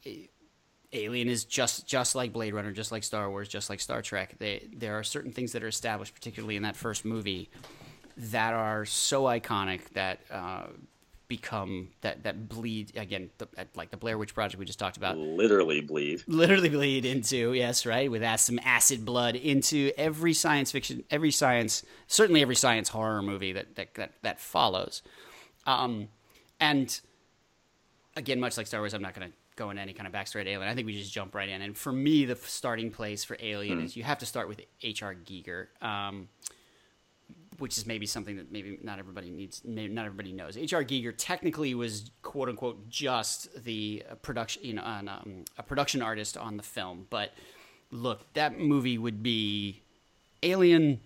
[0.94, 4.36] Alien is just just like Blade Runner, just like Star Wars, just like Star Trek.
[4.38, 7.50] They there are certain things that are established, particularly in that first movie,
[8.16, 10.20] that are so iconic that.
[10.30, 10.66] Uh,
[11.26, 15.16] become that that bleed again the, like the Blair Witch Project we just talked about
[15.16, 16.22] Literally bleed.
[16.26, 21.82] literally bleed into yes right with some acid blood into every science fiction every science
[22.08, 25.00] certainly every science horror movie that that that, that follows
[25.66, 26.08] um
[26.60, 27.00] and
[28.16, 30.40] again much like star wars i'm not going to go into any kind of backstory
[30.42, 33.24] at alien i think we just jump right in and for me the starting place
[33.24, 36.28] for alien is you have to start with hr giger um
[37.58, 40.56] which is maybe something that maybe not everybody needs, maybe not everybody knows.
[40.56, 40.84] H.R.
[40.84, 46.02] Giger technically was quote unquote just the uh, production, you know, an, um, a production
[46.02, 47.06] artist on the film.
[47.10, 47.32] But
[47.90, 49.82] look, that movie would be
[50.42, 51.00] Alien.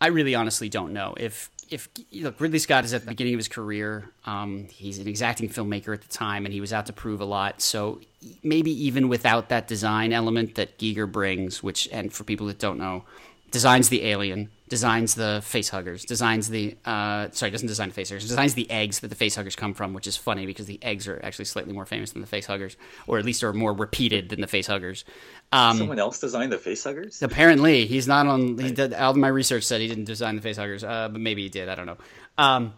[0.00, 3.38] I really honestly don't know if if look Ridley Scott is at the beginning of
[3.38, 4.10] his career.
[4.24, 7.24] Um, he's an exacting filmmaker at the time, and he was out to prove a
[7.24, 7.60] lot.
[7.60, 8.00] So
[8.42, 12.78] maybe even without that design element that Giger brings, which and for people that don't
[12.78, 13.04] know,
[13.50, 18.10] designs the alien, designs the face huggers, designs the uh, sorry, doesn't design the face
[18.10, 20.78] huggers, designs the eggs that the face huggers come from, which is funny because the
[20.82, 22.76] eggs are actually slightly more famous than the face huggers,
[23.06, 25.04] or at least are more repeated than the face huggers.
[25.52, 27.22] Um, Someone else designed the face huggers.
[27.22, 28.58] apparently, he's not on.
[28.58, 31.20] He did, all of my research said he didn't design the face huggers, uh, but
[31.20, 31.68] maybe he did.
[31.68, 31.98] I don't know.
[32.36, 32.74] Um,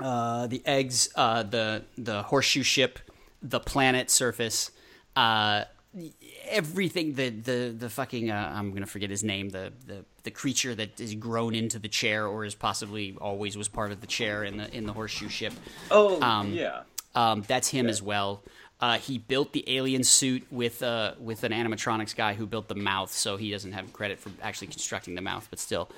[0.00, 2.98] uh, the eggs, uh, the the horseshoe ship,
[3.42, 4.70] the planet surface,
[5.16, 5.64] uh,
[6.48, 7.14] everything.
[7.14, 9.50] The the the fucking uh, I'm gonna forget his name.
[9.50, 13.68] The the the creature that is grown into the chair, or is possibly always was
[13.68, 15.52] part of the chair in the in the horseshoe ship.
[15.90, 16.82] Oh, Um, yeah.
[17.14, 18.42] Um, that's him as well.
[18.80, 22.74] Uh, he built the alien suit with uh, with an animatronics guy who built the
[22.76, 25.90] mouth, so he doesn't have credit for actually constructing the mouth, but still.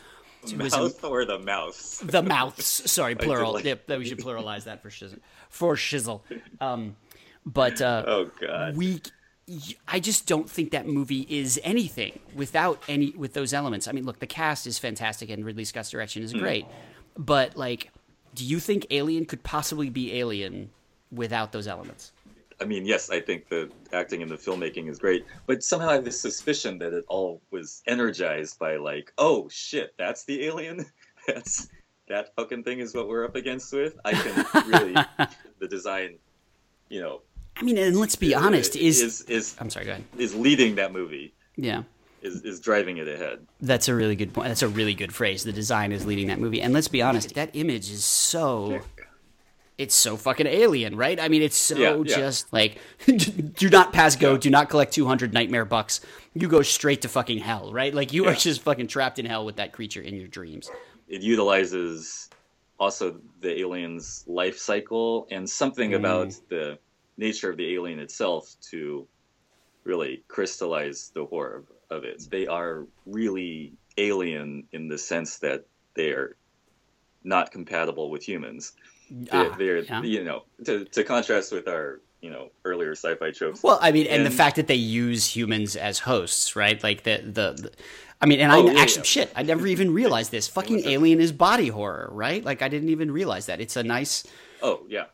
[0.57, 1.99] Mouth or the mouse?
[2.03, 2.65] the mouths.
[2.91, 3.53] Sorry, plural.
[3.53, 5.19] like- Yep, that we should pluralize that for shizzle.
[5.51, 6.23] For shizzle.
[6.63, 6.97] Um,
[7.45, 8.75] but uh, Oh god.
[8.75, 9.03] we,
[9.89, 13.89] I just don't think that movie is anything without any with those elements.
[13.89, 16.27] I mean, look, the cast is fantastic and Ridley Scott's direction Hmm.
[16.27, 16.67] is great,
[17.17, 17.91] but like,
[18.35, 20.71] do you think Alien could possibly be Alien
[21.11, 22.13] without those elements?
[22.61, 25.95] I mean, yes, I think the acting and the filmmaking is great, but somehow I
[25.95, 30.85] have this suspicion that it all was energized by like, oh shit, that's the alien.
[31.27, 31.69] That's
[32.09, 33.99] that fucking thing is what we're up against with.
[34.07, 34.95] I can really
[35.59, 36.17] the design,
[36.89, 37.21] you know,
[37.57, 40.05] I mean, and let's be honest, is, is is I'm sorry, go ahead.
[40.17, 41.35] is leading that movie.
[41.57, 41.83] Yeah.
[42.23, 43.47] Is is driving it ahead.
[43.61, 44.49] That's a really good point.
[44.49, 45.45] That's a really good phrase.
[45.45, 46.61] The design is leading that movie.
[46.61, 48.81] And let's be honest, that image is so
[49.79, 51.19] it's so fucking alien, right?
[51.19, 52.17] I mean, it's so Yeah, yeah.
[52.17, 56.03] just like do not pass go, do not collect 200 nightmare bucks.
[56.35, 57.95] You go straight to fucking hell, right?
[57.95, 60.71] Like you are just fucking trapped in hell with that creature in your dreams.
[61.09, 62.29] it utilizes
[62.79, 66.49] also the alien's life cycle and something about mm.
[66.49, 66.79] the
[67.17, 69.07] nature of the alien itself to
[69.85, 72.27] really crystallize the horror of it.
[72.31, 76.37] They are really alien in the sense that they are
[77.25, 78.73] not compatible with humans.
[79.11, 80.03] They're, Ah, they're yeah.
[80.03, 83.63] you know, to, to contrast with our, you know, earlier sci-fi tropes.
[83.63, 86.83] Well, I mean, and, the fact that they use humans as hosts, right?
[86.83, 87.73] Like the the, the
[88.21, 89.05] I mean, and Oh, I yeah, actually yeah.
[89.05, 90.47] shit, I never even realized this.
[90.59, 92.45] Fucking Alien is body horror, right?
[92.45, 93.61] Like I didn't even realize that.
[93.61, 94.25] It's a nice
[94.63, 95.07] oh, yeah.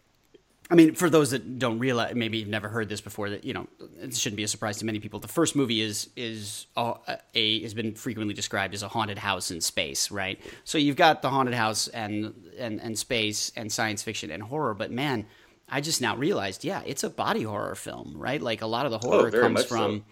[0.68, 3.30] I mean, for those that don't realize, maybe you've never heard this before.
[3.30, 3.68] That you know,
[4.00, 5.20] it shouldn't be a surprise to many people.
[5.20, 6.94] The first movie is is a,
[7.34, 10.40] a has been frequently described as a haunted house in space, right?
[10.64, 14.74] So you've got the haunted house and and and space and science fiction and horror.
[14.74, 15.26] But man,
[15.68, 18.42] I just now realized, yeah, it's a body horror film, right?
[18.42, 19.98] Like a lot of the horror Oh, comes from.
[19.98, 20.04] so.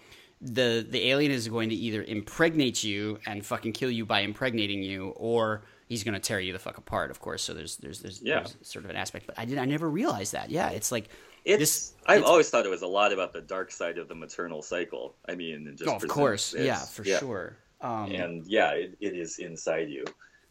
[0.45, 4.83] The the alien is going to either impregnate you and fucking kill you by impregnating
[4.83, 7.11] you, or he's going to tear you the fuck apart.
[7.11, 8.41] Of course, so there's there's there's, Yeah.
[8.41, 10.51] there's sort of an aspect, but I did I never realized that.
[10.51, 11.09] Yeah, it's like
[11.45, 11.93] It's, this.
[12.07, 14.61] I've it's- always thought it was a lot about the dark side of the maternal
[14.63, 15.15] cycle.
[15.29, 17.57] I mean, just oh, of course, yeah, for sure.
[17.81, 20.05] Um, and yeah, it, it is inside you.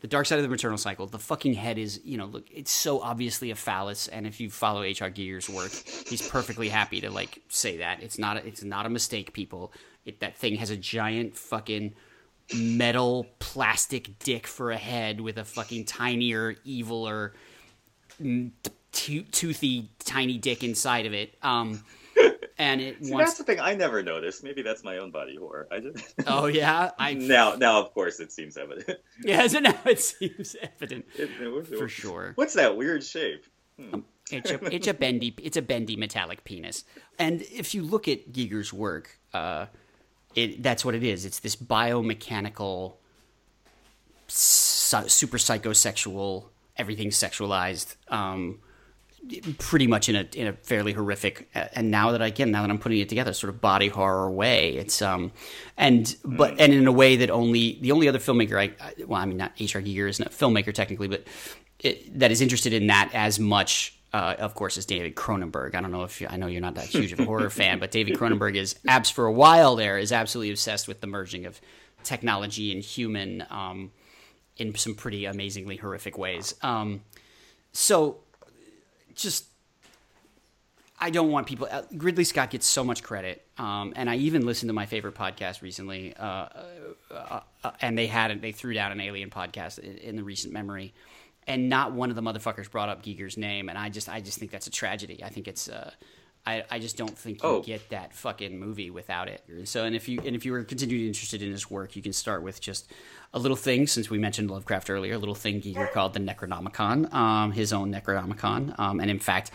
[0.03, 1.07] The dark side of the maternal cycle.
[1.07, 4.49] The fucking head is, you know, look, it's so obviously a phallus, and if you
[4.49, 5.09] follow H.R.
[5.09, 8.89] Giger's work, he's perfectly happy to like say that it's not, a, it's not a
[8.89, 9.71] mistake, people.
[10.03, 11.93] It, that thing has a giant fucking
[12.53, 17.31] metal plastic dick for a head with a fucking tinier, eviler,
[18.19, 21.37] to- toothy, tiny dick inside of it.
[21.41, 21.81] Um,
[22.57, 23.31] and it See, wants.
[23.31, 24.43] that's the thing I never noticed.
[24.43, 25.67] Maybe that's my own body horror.
[25.71, 28.99] I just Oh yeah, I now, now of course it seems evident.
[29.23, 29.45] yeah.
[29.47, 32.33] So now it seems evident It- it- for sure.
[32.35, 33.45] What's that weird shape?
[34.31, 36.85] It's a it's a bendy it's a bendy metallic penis.
[37.19, 39.65] And if you look at Giger's work, uh,
[40.35, 41.25] it that's what it is.
[41.25, 42.93] It's this biomechanical,
[44.27, 46.45] psy- super psychosexual,
[46.77, 47.95] everything sexualized.
[48.07, 48.59] Um,
[49.57, 52.69] pretty much in a in a fairly horrific and now that I again now that
[52.69, 55.31] I'm putting it together sort of body horror way it's um
[55.77, 59.21] and but and in a way that only the only other filmmaker I, I well
[59.21, 59.81] I mean not H.R.
[59.81, 61.23] Giger isn't a filmmaker technically but
[61.79, 65.81] it, that is interested in that as much uh, of course is David Cronenberg I
[65.81, 67.91] don't know if you, I know you're not that huge of a horror fan but
[67.91, 71.61] David Cronenberg is abs for a while there is absolutely obsessed with the merging of
[72.03, 73.91] technology and human um
[74.57, 77.01] in some pretty amazingly horrific ways um
[77.71, 78.19] so
[79.15, 79.45] just
[80.99, 81.67] I don't want people.
[81.69, 85.15] Uh, Ridley Scott gets so much credit, um, and I even listened to my favorite
[85.15, 86.47] podcast recently, uh,
[87.11, 88.41] uh, uh, and they had.
[88.41, 90.93] They threw down an Alien podcast in, in the recent memory,
[91.45, 94.37] and not one of the motherfuckers brought up Giger's name, and I just, I just
[94.37, 95.23] think that's a tragedy.
[95.23, 95.69] I think it's.
[96.45, 97.61] I, I just don't think you Oh.
[97.61, 99.43] get that fucking movie without it.
[99.65, 102.11] So, and if you and if you were continuing interested in his work, you can
[102.13, 102.91] start with just
[103.33, 103.87] a little thing.
[103.87, 107.93] Since we mentioned Lovecraft earlier, a little thing Giger called the Necronomicon, um, his own
[107.93, 109.51] Necronomicon, um, and in fact,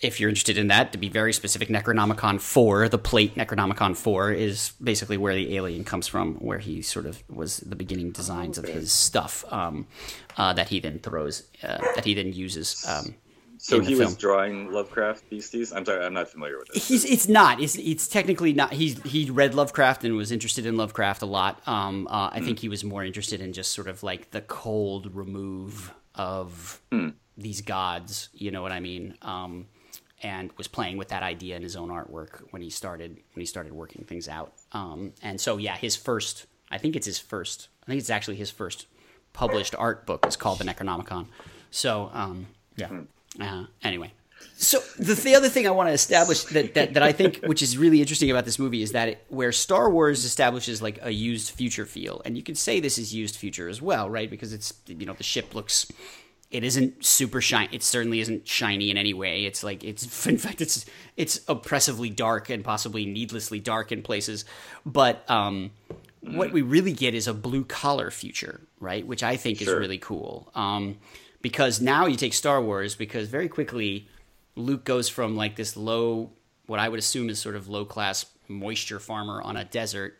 [0.00, 4.32] if you're interested in that, to be very specific, Necronomicon 4, the plate Necronomicon 4,
[4.32, 8.56] is basically where the alien comes from, where he sort of was the beginning designs
[8.56, 9.86] of his stuff um,
[10.38, 12.82] uh, that he then throws, uh, that he then uses.
[13.62, 15.70] So he was drawing Lovecraft beasties.
[15.70, 16.88] I'm sorry, I'm not familiar with this.
[16.88, 17.60] He's it's not.
[17.60, 18.72] It's it's technically not.
[18.72, 21.60] He's he read Lovecraft and was interested in Lovecraft a lot.
[21.68, 25.14] Um, uh, I think he was more interested in just sort of like the cold
[25.14, 26.80] remove of
[27.36, 28.30] these gods.
[28.32, 29.18] You know what I mean?
[29.20, 29.66] Um,
[30.22, 33.46] and was playing with that idea in his own artwork when he started when he
[33.46, 34.54] started working things out.
[34.72, 36.46] Um, and so yeah, his first.
[36.70, 37.68] I think it's his first.
[37.82, 38.86] I think it's actually his first
[39.34, 41.26] published art book is called the Necronomicon.
[41.70, 42.46] So um,
[42.76, 42.88] yeah.
[43.38, 44.12] Uh, anyway,
[44.60, 47.62] so the, the other thing I want to establish that, that, that I think, which
[47.62, 51.10] is really interesting about this movie, is that it, where Star Wars establishes like a
[51.10, 54.30] used future feel, and you could say this is used future as well, right?
[54.30, 55.90] Because it's you know the ship looks,
[56.50, 57.74] it isn't super shiny.
[57.74, 59.46] It certainly isn't shiny in any way.
[59.46, 60.84] It's like it's in fact it's
[61.16, 64.44] it's oppressively dark and possibly needlessly dark in places,
[64.84, 65.70] but um,
[66.20, 69.06] what we really get is a blue collar future, right?
[69.06, 70.50] Which I think is really cool.
[70.54, 70.98] Um,
[71.42, 74.08] because now you take Star Wars, because very quickly
[74.56, 76.30] Luke goes from like this low,
[76.66, 80.18] what I would assume is sort of low class moisture farmer on a desert,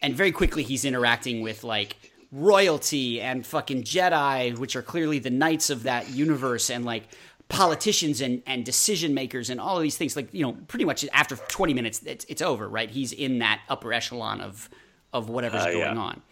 [0.00, 1.96] and very quickly he's interacting with like
[2.30, 7.04] royalty and fucking Jedi, which are clearly the knights of that universe, and like
[7.48, 10.14] politicians and, and decision makers and all of these things.
[10.14, 12.90] Like you know, pretty much after twenty minutes, it's, it's over, right?
[12.90, 14.68] He's in that upper echelon of
[15.12, 15.96] of whatever's Uh, going yeah.
[15.96, 16.22] on.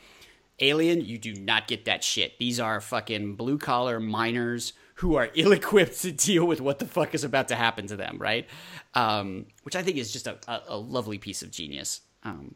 [0.61, 2.39] Alien, you do not get that shit.
[2.39, 6.87] These are fucking blue collar miners who are ill equipped to deal with what the
[6.87, 8.47] fuck is about to happen to them, right?
[8.95, 12.01] Um, which I think is just a, a, a lovely piece of genius.
[12.23, 12.55] Um,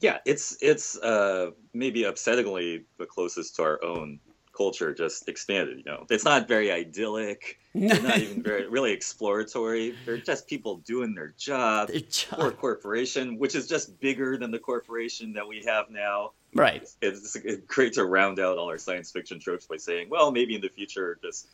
[0.00, 4.18] Yeah, it's it's uh, maybe upsettingly the closest to our own
[4.52, 5.78] culture, just expanded.
[5.78, 7.58] You know, it's not very idyllic.
[7.74, 9.94] They're not even very really exploratory.
[10.04, 14.36] They're just people doing their job their job- for a corporation, which is just bigger
[14.36, 16.32] than the corporation that we have now.
[16.54, 16.88] right.
[17.00, 20.54] It's, it's great to round out all our science fiction tropes by saying, well, maybe
[20.54, 21.48] in the future, just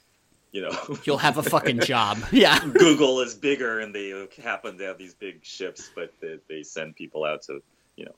[0.50, 2.18] you know, You'll have a fucking job.
[2.32, 2.58] Yeah.
[2.60, 6.96] Google is bigger and they happen to have these big ships, but they, they send
[6.96, 7.62] people out to,
[7.96, 8.14] you know,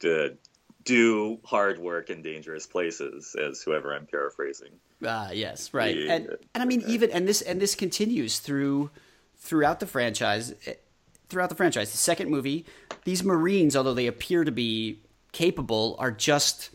[0.00, 0.36] to
[0.84, 4.72] do hard work in dangerous places, as whoever I'm paraphrasing.
[5.04, 5.96] Uh, yes, right.
[5.96, 6.12] Yeah.
[6.12, 8.90] And and I mean even and this and this continues through
[9.38, 10.74] throughout the franchise eh,
[11.28, 11.92] throughout the franchise.
[11.92, 12.66] The second movie,
[13.04, 15.00] these Marines, although they appear to be
[15.32, 16.70] capable, are just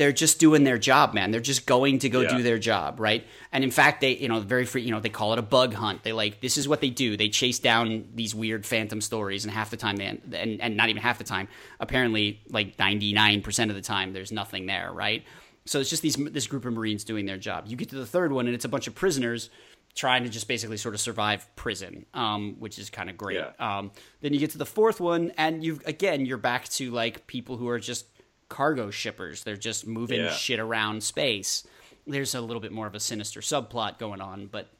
[0.00, 1.30] they're just doing their job, man.
[1.30, 2.38] They're just going to go Yeah.
[2.38, 3.22] do their job, right?
[3.52, 5.74] And in fact, they, you know, very free, you know, they call it a bug
[5.74, 6.02] hunt.
[6.04, 7.18] They like this is what they do.
[7.18, 10.88] They chase down these weird phantom stories, and half the time, they and and not
[10.88, 11.48] even half the time.
[11.80, 15.22] Apparently, like ninety nine percent of the time, there's nothing there, right?
[15.66, 17.64] So it's just these this group of Marines doing their job.
[17.68, 19.50] You get to the third one, and it's a bunch of prisoners
[19.94, 23.36] trying to just basically sort of survive prison, um, which is kind of great.
[23.36, 23.50] Yeah.
[23.78, 23.90] Um,
[24.22, 27.58] then you get to the fourth one, and you again you're back to like people
[27.58, 28.06] who are just
[28.50, 29.42] cargo shippers.
[29.44, 30.32] They're just moving Yeah.
[30.32, 31.66] shit around space.
[32.06, 34.70] There's a little bit more of a sinister subplot going on, but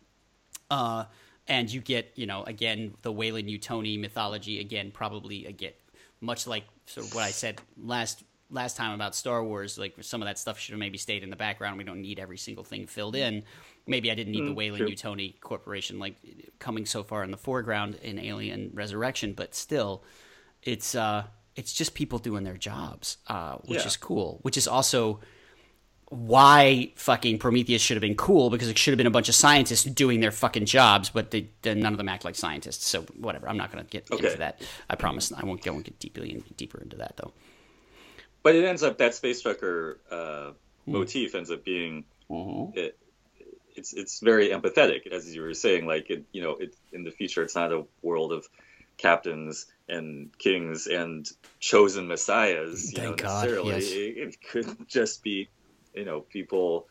[0.70, 1.04] uh,
[1.48, 5.72] and you get you know again the Weyland Yutani mythology again probably again
[6.20, 9.78] much like sort of what I said last last time about Star Wars.
[9.78, 11.78] Like some of that stuff should have maybe stayed in the background.
[11.78, 13.44] We don't need every single thing filled in.
[13.86, 14.88] Maybe I didn't need the Weyland.
[14.88, 16.16] Yutani Corporation like
[16.58, 20.04] coming so far in the foreground in Alien Resurrection, but still,
[20.62, 21.24] it's uh,
[21.60, 23.86] it's just people doing their jobs, uh, which Yeah.
[23.86, 24.38] is cool.
[24.42, 25.20] Which is also
[26.08, 29.34] why fucking Prometheus should have been cool because it should have been a bunch of
[29.34, 32.84] scientists doing their fucking jobs, but they, they- none of them act like scientists.
[32.86, 34.26] So whatever, I'm not going to get Okay.
[34.26, 34.60] into that.
[34.88, 35.64] I promise I won't.
[35.66, 37.32] I won't get deeply in, deeper into that though.
[38.42, 40.52] But it ends up that space trucker uh,
[40.86, 40.92] Hmm.
[40.92, 42.78] motif ends up being Mm-hmm.
[42.78, 42.96] it,
[43.76, 45.84] it's it's very empathetic, as you were saying.
[45.86, 48.48] Like it, you know, it, in the future, it's not a world of
[48.98, 52.92] captains and kings and chosen messiahs.
[52.92, 53.90] You Thank know, God, necessarily, yes.
[53.90, 55.48] it, it could just be,
[55.94, 56.86] you know, people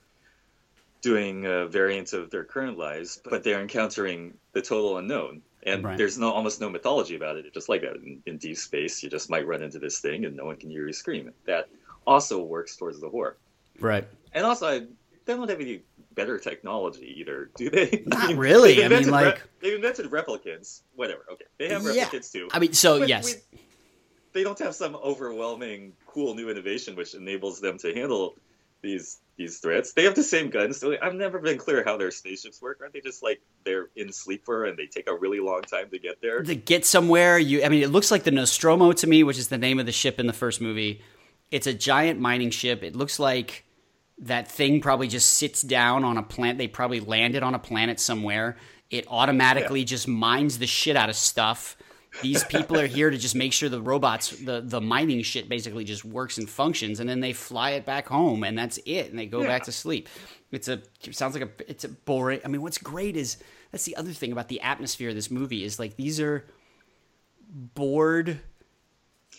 [1.01, 5.41] doing uh, a variant of their current lives, but they're encountering the total unknown.
[5.63, 5.97] And Right.
[5.97, 7.45] there's no almost no mythology about it.
[7.45, 10.25] It's just like that in, in deep space, you just might run into this thing
[10.25, 11.31] and no one can hear you scream.
[11.45, 11.69] That
[12.07, 13.37] also works towards the horror.
[13.79, 14.07] Right.
[14.33, 14.85] And also, I,
[15.25, 15.81] don't have any
[16.19, 18.03] better technology either, do they?
[18.07, 18.75] Not really.
[18.75, 20.81] they've I mean, like- they've invented replicants.
[20.95, 21.25] Whatever.
[21.31, 22.05] Okay, they have Yeah.
[22.05, 22.47] replicants too.
[22.51, 23.59] I mean, so But yes, we-
[24.33, 28.35] they don't have some overwhelming, cool new innovation which enables them to handle
[28.81, 29.93] these these threats.
[29.93, 30.77] They have the same guns.
[30.77, 32.79] So I've never been clear how their spaceships work.
[32.81, 35.97] Aren't they just like they're in sleeper and they take a really long time to
[35.99, 36.43] get there?
[36.43, 37.63] to get somewhere, you.
[37.63, 39.93] I mean, it looks like the Nostromo to me, which is the name of the
[39.93, 41.01] ship in the first movie.
[41.51, 42.83] It's a giant mining ship.
[42.83, 43.63] It looks like
[44.21, 46.57] That thing probably just sits down on a planet.
[46.57, 48.57] They probably landed on a planet somewhere.
[48.89, 49.85] It automatically yeah.
[49.85, 51.77] just mines the shit out of stuff.
[52.21, 55.83] These people are here to just make sure the robots, the the mining shit, basically
[55.83, 59.17] just works and functions, and then they fly it back home, and that's it, and
[59.17, 59.47] they go yeah.
[59.47, 60.09] back to sleep.
[60.51, 62.41] It's a it sounds like a it's a boring.
[62.43, 63.37] I mean, what's great is
[63.71, 66.47] that's the other thing about the atmosphere of this movie is like these are
[67.49, 68.39] bored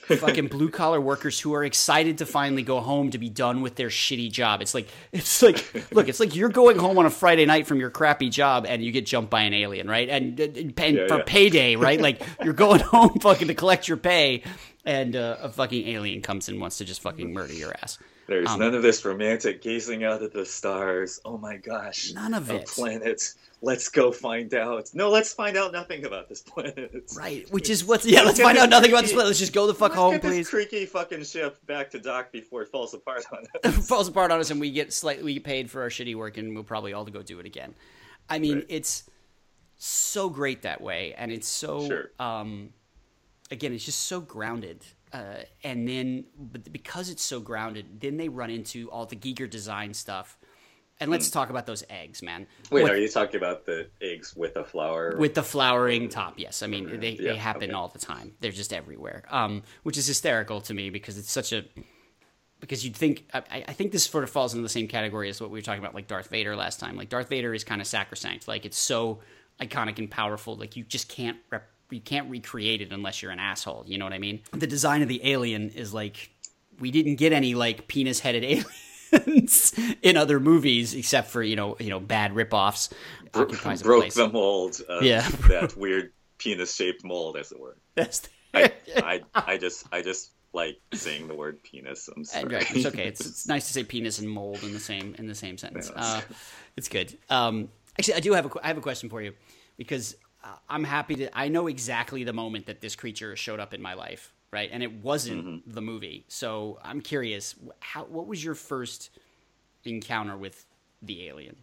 [0.07, 3.77] fucking blue collar workers who are excited to finally go home to be done with
[3.77, 4.63] their shitty job.
[4.63, 7.81] It's like it's like look, it's like you're going home on a Friday night from
[7.81, 10.09] your crappy job and you get jumped by an alien, right?
[10.09, 11.25] And, and, and yeah, for yeah.
[11.27, 12.01] payday, right?
[12.11, 14.43] like you're going home fucking to collect your pay,
[14.85, 17.99] and uh, a fucking alien comes and wants to just fucking murder your ass.
[18.31, 21.19] There's um, none of this romantic gazing out at the stars.
[21.25, 22.69] Oh my gosh, none of it.
[22.69, 24.89] Planet let's go find out.
[24.95, 27.11] No, let's find out nothing about this planet.
[27.17, 28.23] Right, which is what's yeah.
[28.23, 29.27] Let's find out nothing about this planet.
[29.27, 30.37] Let's just go the fuck home, get please.
[30.37, 33.75] This creaky fucking ship back to dock before it falls apart on us.
[33.89, 36.39] falls apart on us, and we get slightly we get paid for our shitty work,
[36.39, 37.75] and we'll probably all go do it again.
[38.29, 38.67] I mean, right.
[38.69, 39.11] it's
[39.77, 42.11] so great that way, and it's so sure.
[42.21, 42.71] um,
[43.51, 44.85] again, it's just so grounded.
[45.13, 49.51] Uh, and then, but because it's so grounded, then they run into all the Giger
[49.51, 50.39] design stuff
[51.01, 51.33] and let's mm.
[51.33, 52.47] talk about those eggs, man.
[52.71, 55.17] Wait, what, are you talking about the eggs with the flower?
[55.19, 56.63] With the flowering top, yes.
[56.63, 57.73] I mean, they, yeah, they happen okay.
[57.73, 58.35] all the time.
[58.41, 61.65] They're just everywhere, um, which is hysterical to me because it's such a
[62.61, 65.41] because you'd think I, I, think this sort of falls into the same category as
[65.41, 66.95] what we were talking about, like Darth Vader last time.
[66.95, 68.47] Like Darth Vader is kind of sacrosanct.
[68.47, 69.21] Like it's so
[69.59, 70.57] iconic and powerful.
[70.57, 73.85] Like you just can't rep, you can't recreate it unless you're an asshole.
[73.87, 74.41] You know what I mean?
[74.53, 76.31] The design of the alien is like
[76.79, 78.45] we didn't get any like penis headed
[79.13, 79.73] aliens
[80.03, 82.93] in other movies, except for you know you know bad ripoffs.
[83.33, 83.47] Bro-
[83.83, 84.81] broke the mold.
[85.03, 87.77] yeah, that weird penis shaped mold, as it were.
[87.95, 92.09] That's I, I I just I just like saying the word penis.
[92.15, 92.55] I'm sorry.
[92.55, 93.07] Right, it's okay.
[93.07, 95.91] It's, it's nice to say penis and mold in the same in the same sentence.
[95.95, 96.23] Uh,
[96.77, 97.17] it's good.
[97.29, 99.35] Um, actually, I do have a I have a question for you
[99.77, 100.17] because
[100.69, 101.39] I'm happy to.
[101.39, 104.71] I know exactly the moment that this creature showed up in my life right?
[104.73, 105.71] And it wasn't mm-hmm.
[105.71, 106.25] the movie.
[106.29, 109.11] So I'm curious, how what was your first
[109.85, 110.65] encounter with
[111.03, 111.57] the alien?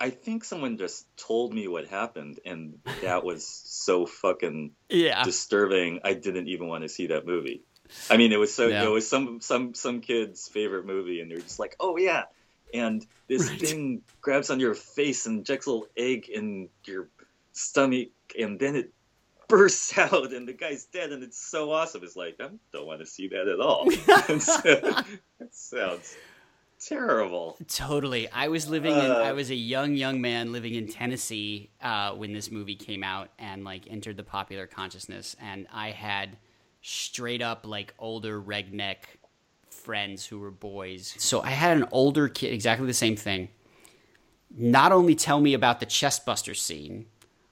[0.00, 5.24] I think someone just told me what happened, and that was so fucking yeah.
[5.24, 6.00] disturbing.
[6.04, 7.62] I didn't even want to see that movie.
[8.10, 8.84] I mean, it was so yeah.
[8.84, 12.24] it was some some some kid's favorite movie, and they're just like, oh yeah,
[12.72, 13.60] and this right.
[13.60, 17.08] thing grabs on your face and injects a little egg in your
[17.54, 18.92] stomach, and then it
[19.48, 22.02] bursts out and the guy's dead and it's so awesome.
[22.02, 23.84] It's like I don't want to see that at all.
[25.38, 26.16] that sounds
[26.80, 27.56] terrible.
[27.68, 28.28] Totally.
[28.30, 29.10] I was living in.
[29.10, 33.02] Uh, I was a young young man living in Tennessee uh, when this movie came
[33.02, 36.36] out and like entered the popular consciousness, and I had
[36.82, 38.96] straight up like older redneck
[39.70, 41.14] friends who were boys.
[41.18, 43.48] So I had an older kid, exactly the same thing.
[44.56, 47.06] Not only tell me about the chestbuster scene,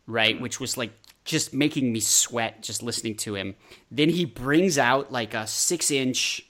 [0.06, 0.92] right, which was like
[1.24, 3.54] just making me sweat just listening to him.
[3.90, 6.46] Then he brings out like a six inch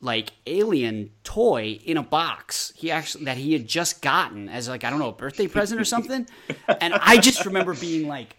[0.00, 4.84] like alien toy in a box he actually that he had just gotten as like
[4.84, 6.24] i don't know a birthday present or something.
[6.80, 8.36] And i just remember being like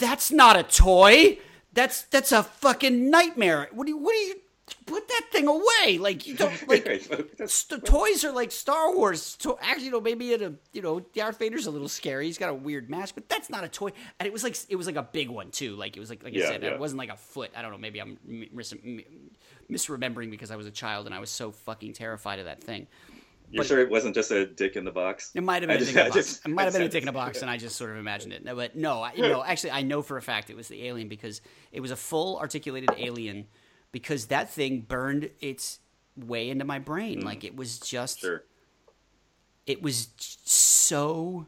[0.00, 1.38] that's not a toy.
[1.72, 3.68] That's that's a fucking nightmare.
[3.72, 4.39] What do you what do you
[4.86, 5.98] put that thing away.
[5.98, 9.36] Like you don't like the toys are like Star Wars.
[9.36, 12.26] To, actually, you know, maybe in a uh, you know, Darth Vader's a little scary.
[12.26, 13.90] He's got a weird mask, but that's not a toy.
[14.18, 15.76] And it was like it was like a big one too.
[15.76, 16.70] Like it was like like yeah, I said, yeah.
[16.70, 17.50] it wasn't like a foot.
[17.56, 17.78] I don't know.
[17.78, 18.74] Maybe I'm mis-
[19.70, 22.86] misremembering because I was a child and I was so fucking terrified of that thing.
[23.52, 25.32] You sure it wasn't just a dick in the box?
[25.34, 26.14] It might have been I a dick in the box.
[26.14, 27.96] Just, it might have been a dick in a box, and I just sort of
[27.96, 28.44] imagined it.
[28.44, 30.86] No, but no, I, you know, actually, I know for a fact it was the
[30.86, 31.40] alien because
[31.72, 33.46] it was a full articulated alien
[33.92, 35.78] because that thing burned its
[36.16, 37.20] way into my brain.
[37.20, 37.24] Mm.
[37.24, 38.44] Like it was just, sure.
[39.66, 41.46] it was so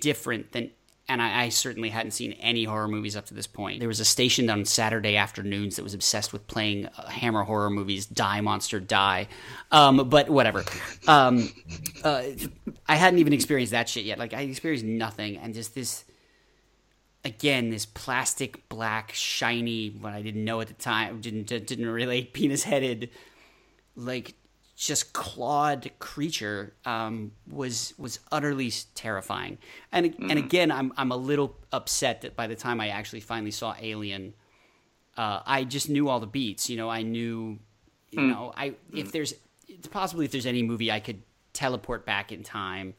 [0.00, 0.70] different than,
[1.08, 3.78] and I, I, certainly hadn't seen any horror movies up to this point.
[3.78, 7.70] There was a station on Saturday afternoons that was obsessed with playing uh, Hammer horror
[7.70, 9.26] movies, Die Monster Die,
[9.72, 10.64] um, but whatever.
[11.06, 11.48] Um,
[12.04, 12.22] uh,
[12.86, 14.18] I hadn't even experienced that shit yet.
[14.18, 16.04] Like I experienced nothing, and just this
[17.24, 22.32] again this plastic black shiny what i didn't know at the time didn't didn't relate
[22.32, 23.10] penis headed
[23.96, 24.34] like
[24.76, 29.58] just clawed creature um, was was utterly terrifying
[29.90, 30.30] and mm.
[30.30, 33.74] and again i'm i'm a little upset that by the time i actually finally saw
[33.80, 34.34] alien
[35.16, 37.58] uh, i just knew all the beats you know i knew
[38.10, 38.30] you mm.
[38.30, 39.12] know i if mm.
[39.12, 39.34] there's
[39.90, 42.94] possibly if there's any movie i could teleport back in time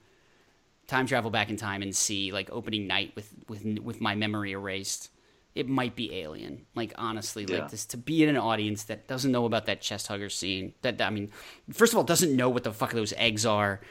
[0.90, 4.52] time travel back in time and see like opening night with with with my memory
[4.52, 5.10] erased
[5.56, 6.66] it might be Alien.
[6.76, 7.58] Like honestly, Yeah.
[7.62, 10.74] like this to be in an audience that doesn't know about that chest hugger scene.
[10.84, 11.32] That I mean,
[11.74, 13.82] first of all, doesn't know what the fuck those eggs are,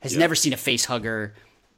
[0.00, 0.18] has Yeah.
[0.18, 1.34] never seen a face hugger,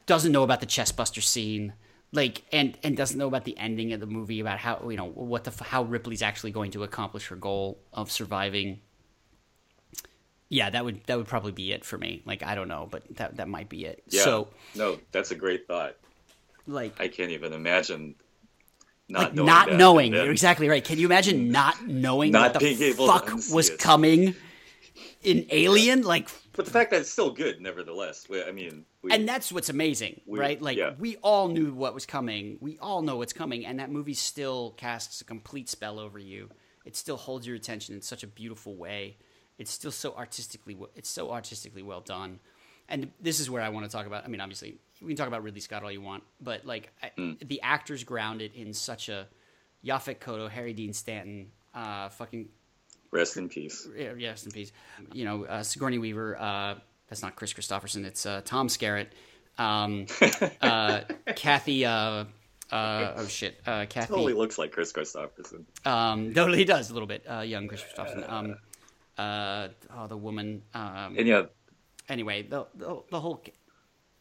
[0.06, 1.74] doesn't know about the chest buster scene.
[2.12, 5.04] Like and and doesn't know about the ending of the movie about how you know
[5.10, 8.80] what the how Ripley's actually going to accomplish her goal of surviving.
[10.48, 12.22] Yeah, that would that would probably be it for me.
[12.24, 14.02] Like I don't know, but that that might be it.
[14.08, 14.22] Yeah.
[14.22, 15.96] So no, that's a great thought.
[16.66, 18.14] like I can't even imagine
[19.08, 19.46] not like knowing.
[19.46, 20.12] not knowing.
[20.12, 20.84] You're exactly right.
[20.84, 23.78] Can you imagine not knowing Not what the being able to fuck was it.
[23.78, 24.34] coming
[25.22, 26.02] in Alien?
[26.02, 28.26] Like, But the fact that it's still good, nevertheless.
[28.46, 30.60] I mean, we, and that's what's amazing, We- right?
[30.60, 30.94] Like, yeah.
[30.98, 32.58] we all knew what was coming.
[32.60, 36.50] We all know what's coming, and that movie still casts a complete spell over you.
[36.84, 39.18] It still holds your attention in such a beautiful way.
[39.58, 42.40] It's still so artistically it's so artistically well done.
[42.88, 44.24] And this is where I want to talk about.
[44.24, 47.10] I mean, obviously, we can talk about Ridley Scott all you want, but like I,
[47.18, 47.48] Mm.
[47.48, 49.26] the actors grounded in such a
[49.84, 52.48] Yaphet Kotto, Harry Dean Stanton, uh, fucking
[53.10, 53.88] rest in peace.
[53.96, 54.72] yeah, rest in peace.
[55.12, 56.36] You know, uh, Sigourney Weaver.
[56.38, 56.74] Uh,
[57.08, 58.04] that's not Kris Kristofferson.
[58.04, 59.08] It's uh, Tom Skerritt.
[59.58, 60.06] Um,
[60.60, 61.00] uh,
[61.34, 61.84] Kathy.
[61.86, 62.24] Uh,
[62.70, 64.08] uh, oh shit, uh, Kathy.
[64.08, 65.64] Totally looks like Kris Kristofferson.
[65.86, 67.24] Um, he does a little bit.
[67.28, 68.28] Uh, young Kris Kristofferson.
[68.30, 68.56] Um,
[69.18, 70.62] uh, oh, the woman.
[70.74, 71.42] Um, And yeah,
[72.08, 73.42] anyway, the, the the whole.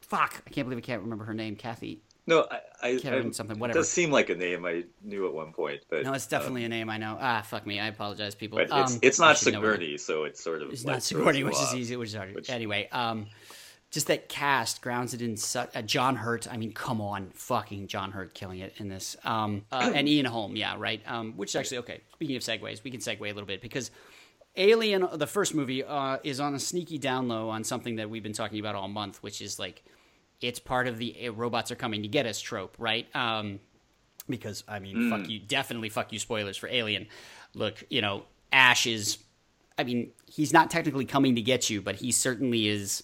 [0.02, 0.44] Fuck!
[0.46, 1.56] I can't believe I can't remember her name.
[1.56, 2.02] Kathy.
[2.28, 3.80] no, I, I, Karen I something, It whatever.
[3.80, 6.70] does seem like a name I knew at one point, but No, it's definitely a
[6.70, 7.18] name I know.
[7.20, 7.80] Ah, fuck me.
[7.80, 8.60] I apologize, people.
[8.60, 9.38] It's Um, it's I not.
[9.40, 12.36] Sigourney, so it's sort of It's like not Sigourney, which is easy, which is hard.
[12.36, 13.26] Which- Anyway, um,
[13.90, 16.48] just that cast grounds it in such uh, John Hurt.
[16.52, 19.16] I mean, come on, fucking John Hurt killing it in this.
[19.24, 21.02] Um, uh, and Ian Holm, yeah, right.
[21.08, 22.02] Um, which is actually okay.
[22.14, 23.90] Speaking of segues, we can segue a little bit because
[24.58, 28.24] Alien, the first movie, uh, is on a sneaky down low on something that we've
[28.24, 29.84] been talking about all month, which is like
[30.42, 33.14] it's part of the uh, robots are coming to get us trope, right?
[33.16, 33.60] Um,
[34.30, 36.20] because I mean, fuck you, definitely fuck you.
[36.20, 37.08] Spoilers for Alien.
[37.54, 39.18] Look, you know, Ash is.
[39.78, 43.04] I mean, he's not technically coming to get you, but he certainly is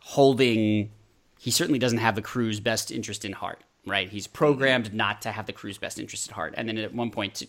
[0.00, 0.90] holding.
[1.38, 4.08] He certainly doesn't have the crew's best interest in heart, right?
[4.08, 7.10] He's programmed not to have the crew's best interest at heart, and then at one
[7.10, 7.42] point,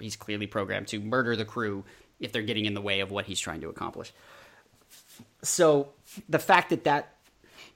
[0.00, 1.84] he's clearly programmed to murder the crew
[2.20, 4.12] if they're getting in the way of what he's trying to accomplish.
[5.42, 5.88] So
[6.28, 7.14] the fact that that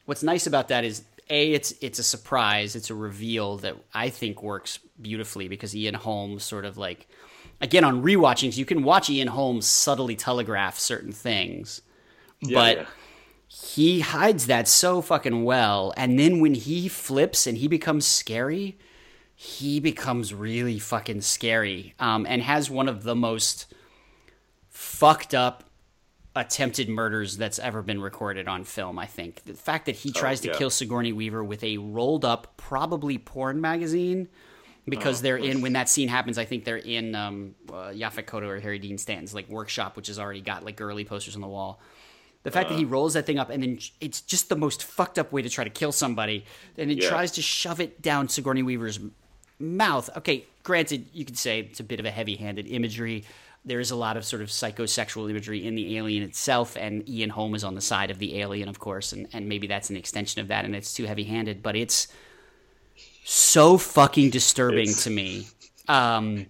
[0.06, 4.08] what's nice about that is a it's it's a surprise it's a reveal that i
[4.08, 7.06] think works beautifully because ian holmes sort of like
[7.60, 11.82] again on rewatchings you can watch ian holmes subtly telegraph certain things
[12.40, 12.86] Yeah, but yeah.
[13.48, 18.78] he hides that so fucking well and then when he flips and he becomes scary
[19.34, 23.67] he becomes really fucking scary um, and has one of the most
[24.78, 25.64] fucked up
[26.36, 30.38] attempted murders that's ever been recorded on film i think the fact that he tries
[30.38, 30.54] to yeah.
[30.54, 34.28] kill sigourney weaver with a rolled up probably porn magazine
[34.88, 38.46] because they're in when that scene happens i think they're in um, uh, Yaphet Kotto
[38.46, 41.48] or harry dean stanton's like workshop which has already got like girly posters on the
[41.48, 41.80] wall
[42.44, 45.18] the fact that he rolls that thing up and then it's just the most fucked
[45.18, 46.44] up way to try to kill somebody
[46.76, 47.08] and it Yeah.
[47.08, 49.00] tries to shove it down sigourney weaver's
[49.58, 50.10] mouth.
[50.16, 53.24] Okay, granted, you could say it's a bit of a heavy-handed imagery.
[53.64, 57.30] There is a lot of sort of psychosexual imagery in the alien itself, and Ian
[57.30, 59.96] Holm is on the side of the alien, of course, and, and maybe that's an
[59.96, 62.08] extension of that, and it's too heavy-handed, but it's
[63.24, 65.46] so fucking disturbing It's- to me.
[65.86, 66.46] Um,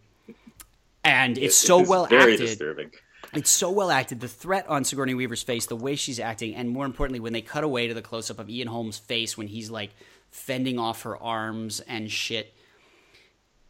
[1.04, 2.46] and it's so It's well very acted.
[2.46, 2.90] disturbing.
[3.34, 4.20] It's so well acted.
[4.20, 7.42] The threat on Sigourney Weaver's face, the way she's acting, and more importantly, when they
[7.42, 9.90] cut away to the close up of Ian Holmes' face when he's like
[10.30, 12.54] fending off her arms and shit,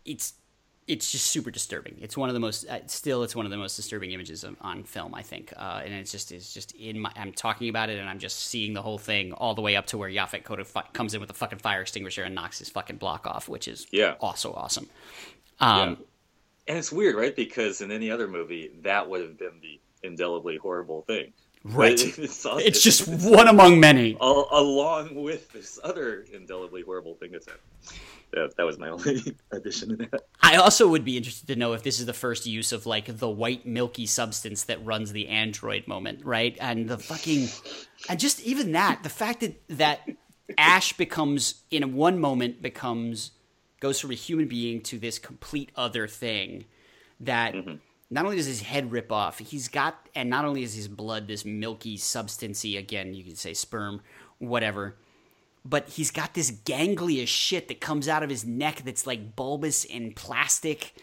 [0.05, 0.35] it's
[0.89, 1.97] it's just super disturbing.
[2.01, 4.57] It's one of the most uh, still it's one of the most disturbing images of,
[4.63, 5.53] on film, I think.
[5.57, 8.39] Uh, and it's just it's just in my I'm talking about it and I'm just
[8.41, 11.31] seeing the whole thing all the way up to where Yaphet fu- comes in with
[11.31, 14.15] a fucking fire extinguisher and knocks his fucking block off, which is Yeah.
[14.21, 14.89] also awesome.
[15.61, 15.99] Um,
[16.67, 17.37] And it's weird, right?
[17.37, 21.33] Because in any other movie, that would have been the indelibly horrible thing.
[21.65, 22.01] Right.
[22.19, 24.17] It's, It's just one among many.
[24.23, 28.01] al- along with this other indelibly horrible thing that's happened.
[28.33, 30.23] That, that was my only addition to that.
[30.41, 33.19] I also would be interested to know if this is the first use of like
[33.19, 36.57] the white milky substance that runs the android moment, right?
[36.61, 37.49] And the fucking
[38.09, 40.09] and just even that, the fact that that
[40.57, 43.33] Ash becomes in one moment becomes
[43.81, 46.65] goes from a human being to this complete other thing
[47.21, 47.77] that mm-hmm.
[48.11, 51.29] not only does his head rip off, he's got and not only is his blood
[51.29, 54.03] this milky substancey again, you could say sperm,
[54.39, 54.97] whatever
[55.65, 59.37] but he's got this gangly as shit that comes out of his neck that's like
[59.37, 60.95] bulbous and plastic.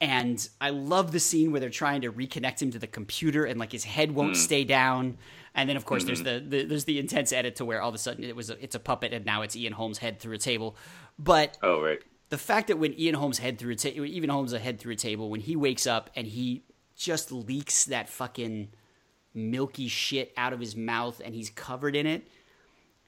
[0.00, 3.58] And I love the scene where they're trying to reconnect him to the computer and
[3.58, 4.42] like his head won't hmm.
[4.42, 5.18] stay down.
[5.54, 6.24] And then of course there's hmm.
[6.24, 8.62] the, the there's the intense edit to where all of a sudden it was a,
[8.62, 10.76] it's a puppet and now it's Ian Holmes' head through a table.
[11.18, 12.00] But Oh, right.
[12.28, 14.92] the fact that when Ian Holmes head through a ta- even Holmes a head through
[14.92, 16.62] a table when he wakes up and he
[16.96, 18.68] just leaks that fucking
[19.34, 22.26] milky shit out of his mouth and he's covered in it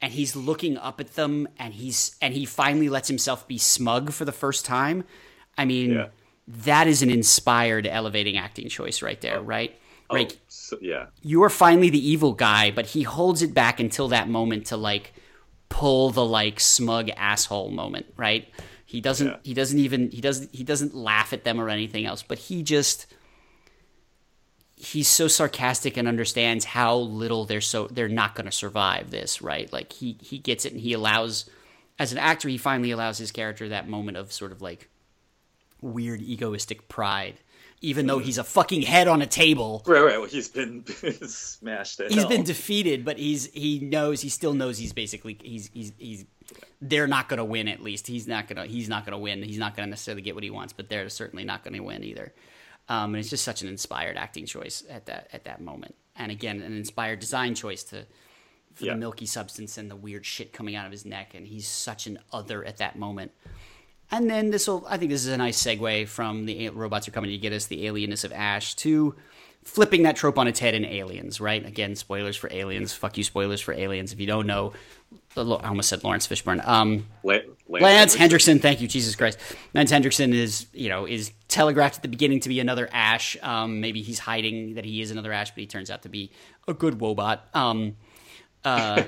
[0.03, 4.13] and he's looking up at them and he's and he finally lets himself be smug
[4.13, 5.05] for the first time.
[5.59, 6.07] I mean, Yeah.
[6.49, 9.43] that is an inspired elevating acting choice right there, oh.
[9.43, 9.77] right?
[10.09, 10.37] Oh, Right.
[10.49, 11.07] so, yeah.
[11.23, 15.13] You're finally the evil guy, but he holds it back until that moment to like
[15.69, 18.49] pull the like smug asshole moment, right?
[18.87, 19.37] He doesn't Yeah.
[19.45, 22.63] he doesn't even he doesn't he doesn't laugh at them or anything else, but he
[22.65, 23.07] just
[24.81, 29.43] he's so sarcastic and understands how little they're so they're not going to survive this,
[29.43, 29.71] right?
[29.73, 31.49] Like he he gets it and he allows
[31.99, 34.89] as an actor he finally allows his character that moment of sort of like
[35.83, 37.35] weird egoistic pride
[37.83, 39.83] even though he's a fucking head on a table.
[39.87, 40.19] Right, right.
[40.19, 40.85] Well, he's been
[41.27, 41.97] smashed.
[41.97, 42.29] To He's hell.
[42.29, 46.25] been defeated, but he's he knows he still knows he's basically he's he's he's
[46.83, 48.07] they're not going to win at least.
[48.07, 49.43] He's not going to he's not going to win.
[49.43, 51.81] He's not going to necessarily get what he wants, but they're certainly not going to
[51.81, 52.35] win either.
[52.91, 55.95] Um, and it's just such an inspired acting choice at that at that moment.
[56.17, 58.05] And again, an inspired design choice to
[58.75, 58.93] for Yeah.
[58.95, 62.07] the milky substance and the weird shit coming out of his neck and he's such
[62.07, 63.33] an other at that moment.
[64.13, 67.13] And then this will, I think this is a nice segue from the robots are
[67.13, 69.15] coming to get us the alienness of Ash to
[69.63, 71.65] flipping that trope on its head in Aliens, right?
[71.67, 72.93] Again, spoilers for Aliens.
[72.93, 74.13] Fuck you, spoilers for Aliens.
[74.13, 74.73] If you don't know,
[75.37, 76.67] I almost said Laurence Fishburne.
[76.67, 77.39] Um, La-
[77.69, 79.39] Lance Henriksen, thank you, Jesus Christ.
[79.75, 83.37] Lance Henriksen is, you know, is telegraphed at the beginning to be another Ash.
[83.43, 86.31] Um, maybe he's hiding that he is another Ash, but he turns out to be
[86.67, 87.41] a good Wobot.
[87.55, 87.97] Um,
[88.65, 89.03] uh,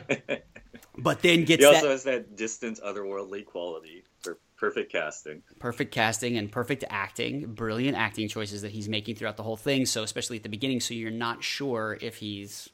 [0.98, 5.42] but then gets He that also has that distant, otherworldly quality for perfect casting.
[5.58, 9.86] perfect casting and perfect acting, brilliant acting choices that he's making throughout the whole thing.
[9.86, 12.68] So especially at the beginning, so you're not sure if he's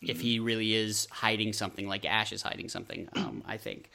[0.00, 3.08] if he really is hiding something like Ash is hiding something.
[3.16, 3.90] Um, I think,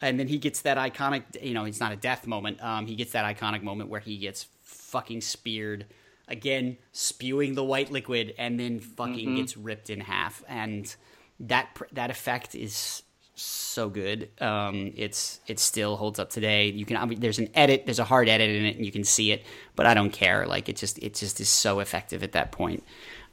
[0.00, 1.42] and then he gets that iconic.
[1.42, 2.62] You know, it's not a death moment.
[2.62, 5.86] Um, he gets that iconic moment where he gets fucking speared
[6.28, 10.42] again, spewing the white liquid, and then fucking gets ripped in half.
[10.48, 10.94] And
[11.40, 13.02] that that effect is
[13.34, 14.28] so good.
[14.40, 16.68] Um, it's it still holds up today.
[16.68, 18.92] You can I mean, there's an edit, there's a hard edit in it, and you
[18.92, 19.44] can see it,
[19.76, 20.46] but I don't care.
[20.46, 22.84] Like it just it just is so effective at that point,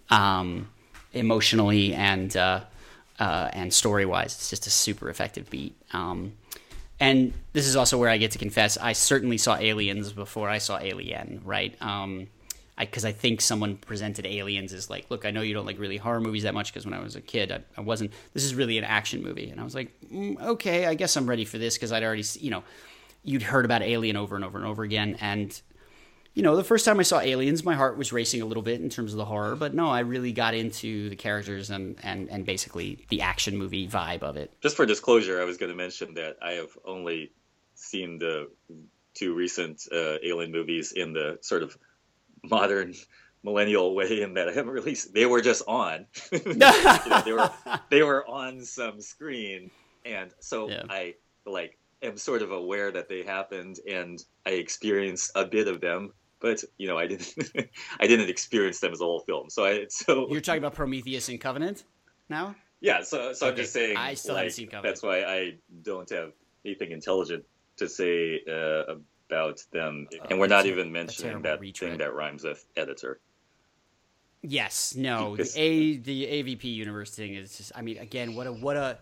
[0.09, 0.69] um,
[1.13, 2.61] emotionally and uh,
[3.19, 4.35] uh, and story wise.
[4.35, 5.75] It's just a super effective beat.
[5.91, 6.33] Um,
[6.99, 10.59] and this is also where I get to confess I certainly saw Aliens before I
[10.59, 11.75] saw Alien, right?
[11.81, 12.27] Um,
[12.77, 15.95] because I, think someone presented Aliens as like, look, I know you don't like really
[15.95, 18.11] horror movies that much because when I was a kid, I, I wasn't.
[18.33, 21.25] This is really an action movie, and I was like, mm, okay, I guess I'm
[21.25, 22.63] ready for this because I'd already, you know,
[23.23, 25.59] you'd heard about Alien over and over and over again, and
[26.35, 28.81] you know, the first time I saw Aliens, my heart was racing a little bit
[28.81, 32.29] in terms of the horror, but no, I really got into the characters and and
[32.29, 34.51] and basically the action movie vibe of it.
[34.61, 37.31] Just for disclosure, I was going to mention that I have only
[37.75, 38.49] seen the
[39.13, 41.77] two recent uh, Alien movies in the sort of
[42.43, 42.93] modern
[43.41, 44.97] millennial way, in that I haven't really.
[45.13, 46.05] They were just on.
[46.33, 47.51] you know, they were
[47.89, 49.71] they were on some screen,
[50.03, 50.83] and so Yeah.
[50.89, 51.15] I
[51.45, 56.11] like am sort of aware that they happened, and I experienced a bit of them.
[56.39, 57.33] But you know, I didn't.
[57.99, 59.49] I didn't experience them as a whole film.
[59.49, 61.83] So I so You're talking about Prometheus and Covenant
[62.29, 62.55] now?
[62.81, 63.97] Yeah, so so I'm just saying.
[63.97, 64.83] I still haven't like, seen Covenant.
[64.95, 66.33] That's why I don't have
[66.65, 67.45] anything intelligent
[67.77, 68.95] to say uh,
[69.29, 71.91] about them, Uh, and we're not even mentioning that retread.
[71.91, 73.19] thing that rhymes with editor.
[74.41, 75.35] Yes, no.
[75.37, 78.99] The A the AVP universe thing is just I mean again what a what a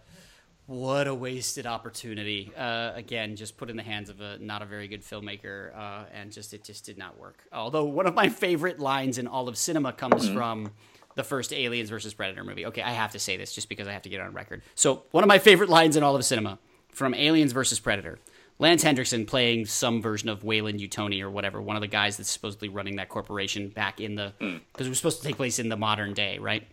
[0.65, 2.51] what a wasted opportunity.
[2.55, 6.05] Uh, again, just put in the hands of a not a very good filmmaker, uh,
[6.13, 7.43] and just it just did not work.
[7.51, 10.71] Although one of my favorite lines in all of cinema comes from
[11.15, 12.65] the first Aliens versus Predator movie.
[12.67, 14.61] Okay, I have to say this just because I have to get it on record.
[14.75, 16.59] So one of my favorite lines in all of cinema
[16.89, 18.19] from Aliens versus Predator.
[18.59, 22.29] Lance Henriksen playing some version of Weyland Yutani or whatever, one of the guys that's
[22.29, 25.69] supposedly running that corporation back in the because it was supposed to take place in
[25.69, 26.67] the modern day, right?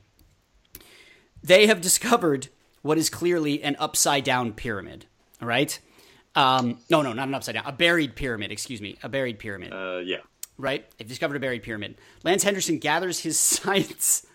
[1.42, 2.48] They have discovered
[2.82, 5.06] what is clearly an upside down pyramid,
[5.40, 5.78] right?
[6.34, 8.52] Um, no, no, not an upside down, a buried pyramid.
[8.52, 10.18] Excuse me, a buried pyramid Uh, yeah,
[10.56, 10.86] right?
[10.96, 11.96] They've discovered a buried pyramid.
[12.24, 14.26] Lance Henderson gathers his science,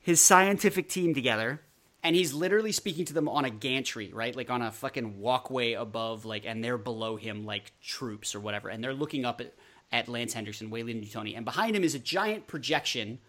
[0.00, 1.60] his scientific team together,
[2.02, 4.34] and he's literally speaking to them on a gantry, right?
[4.34, 8.68] Like on a fucking walkway above, like, and they're below him like troops or whatever,
[8.68, 9.54] and they're looking up at,
[9.92, 13.20] at Lance Henderson, Weyland Yutani, and behind him is a giant projection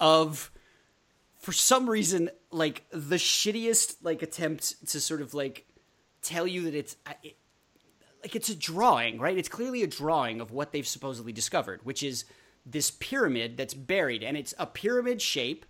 [0.00, 0.50] of
[1.44, 5.66] for some reason like the shittiest like attempt to sort of like
[6.22, 7.36] tell you that it's uh, it,
[8.22, 9.36] like it's a drawing, right?
[9.36, 12.24] It's clearly a drawing of what they've supposedly discovered, which is
[12.64, 15.66] this pyramid that's buried, and it's a pyramid shape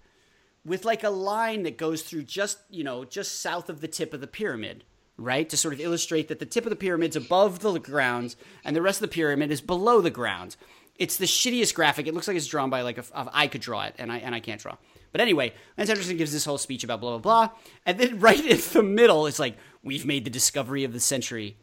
[0.65, 4.15] with like a line that goes through just you know just south of the tip
[4.15, 4.85] of the pyramid,
[5.17, 5.49] right?
[5.49, 8.83] To sort of illustrate that the tip of the pyramid's above the ground and the
[8.83, 10.55] rest of the pyramid is below the ground.
[11.01, 12.07] It's the shittiest graphic.
[12.07, 14.37] It looks like it's drawn by like a, I could draw it, and I and
[14.37, 14.77] I can't draw.
[15.15, 17.57] But anyway, Lance Henriksen gives this whole speech about blah blah blah,
[17.87, 21.57] and then right in the middle, it's like we've made the discovery of the century.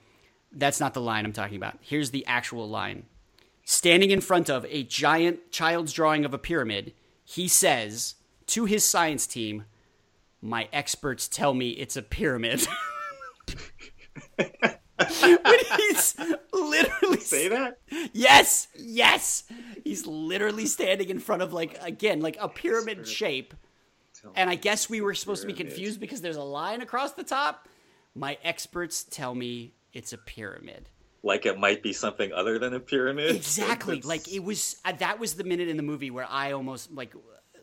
[0.53, 1.77] That's not the line I'm talking about.
[1.81, 3.07] Here's the actual line.
[3.65, 6.93] Standing in front of a giant child's drawing of a pyramid,
[7.25, 8.15] he says
[8.47, 9.65] to his science team,
[10.41, 12.65] "My experts tell me it's a pyramid."
[14.37, 16.15] when he's
[16.53, 17.79] literally Say that?
[18.13, 19.43] Yes, yes.
[19.83, 23.53] He's literally standing in front of like again like a pyramid shape.
[24.35, 27.23] And I guess we were supposed to be confused because there's a line across the
[27.23, 27.67] top.
[28.13, 30.89] My experts tell me it's a pyramid.
[31.23, 33.35] Like it might be something other than a pyramid.
[33.35, 34.01] Exactly.
[34.05, 37.13] Like it was uh, that was the minute in the movie where I almost like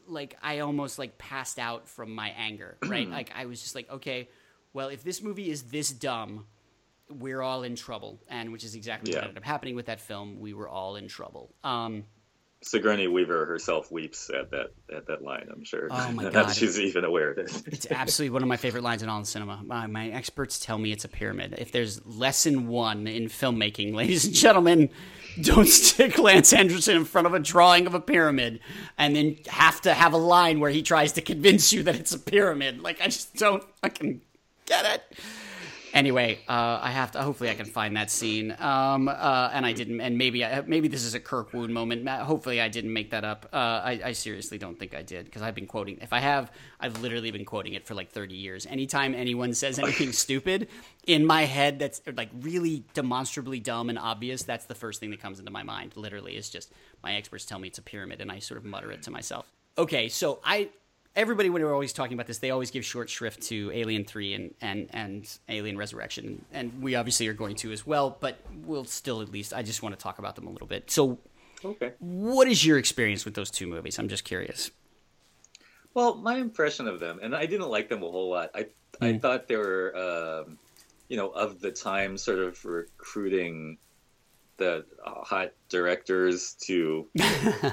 [0.06, 3.08] like I almost like passed out from my anger, right?
[3.18, 4.28] like I was just like, okay,
[4.72, 6.46] well, if this movie is this dumb,
[7.10, 8.20] we're all in trouble.
[8.28, 10.40] And which is exactly what ended up happening with that film.
[10.40, 11.54] We were all in trouble.
[11.64, 12.04] Um
[12.60, 15.46] Sigourney Weaver herself weeps at that at that line.
[15.52, 15.86] I'm sure.
[15.90, 16.32] Oh my God.
[16.32, 17.62] that she's even aware of it.
[17.66, 19.62] It's absolutely one of my favorite lines in all the cinema.
[19.64, 21.54] My, my experts tell me it's a pyramid.
[21.58, 24.90] If there's lesson one in filmmaking, ladies and gentlemen,
[25.40, 28.58] don't stick Lance Anderson in front of a drawing of a pyramid
[28.96, 32.12] and then have to have a line where he tries to convince you that it's
[32.12, 32.80] a pyramid.
[32.82, 34.20] Like, I just don't fucking
[34.66, 35.18] get it.
[35.98, 37.22] Anyway, uh, I have to.
[37.24, 38.54] Hopefully, I can find that scene.
[38.60, 40.00] Um, uh, and I didn't.
[40.00, 42.08] And maybe, I, maybe this is a Kirk Wood moment.
[42.08, 43.48] Hopefully, I didn't make that up.
[43.52, 45.98] Uh, I, I seriously don't think I did because I've been quoting.
[46.00, 48.64] If I have, I've literally been quoting it for like thirty years.
[48.64, 50.68] Anytime anyone says anything stupid
[51.04, 55.20] in my head that's like really demonstrably dumb and obvious, that's the first thing that
[55.20, 55.96] comes into my mind.
[55.96, 56.70] Literally, is just
[57.02, 59.50] my experts tell me it's a pyramid, and I sort of mutter it to myself.
[59.76, 60.70] Okay, so I
[61.18, 64.32] everybody when we're always talking about this, they always give short shrift to Alien Three
[64.32, 68.16] and and and Alien Resurrection, and we obviously are going to as well.
[68.18, 70.90] But we'll still at least I just want to talk about them a little bit.
[70.90, 71.18] So,
[71.64, 71.92] okay.
[71.98, 73.98] what is your experience with those two movies?
[73.98, 74.70] I'm just curious.
[75.92, 78.50] Well, my impression of them, and I didn't like them a whole lot.
[78.54, 78.68] I
[79.00, 79.20] I Mm.
[79.20, 79.94] thought they were,
[80.46, 80.58] um,
[81.08, 83.78] you know, of the time, sort of recruiting
[84.58, 87.06] the uh, hot directors to,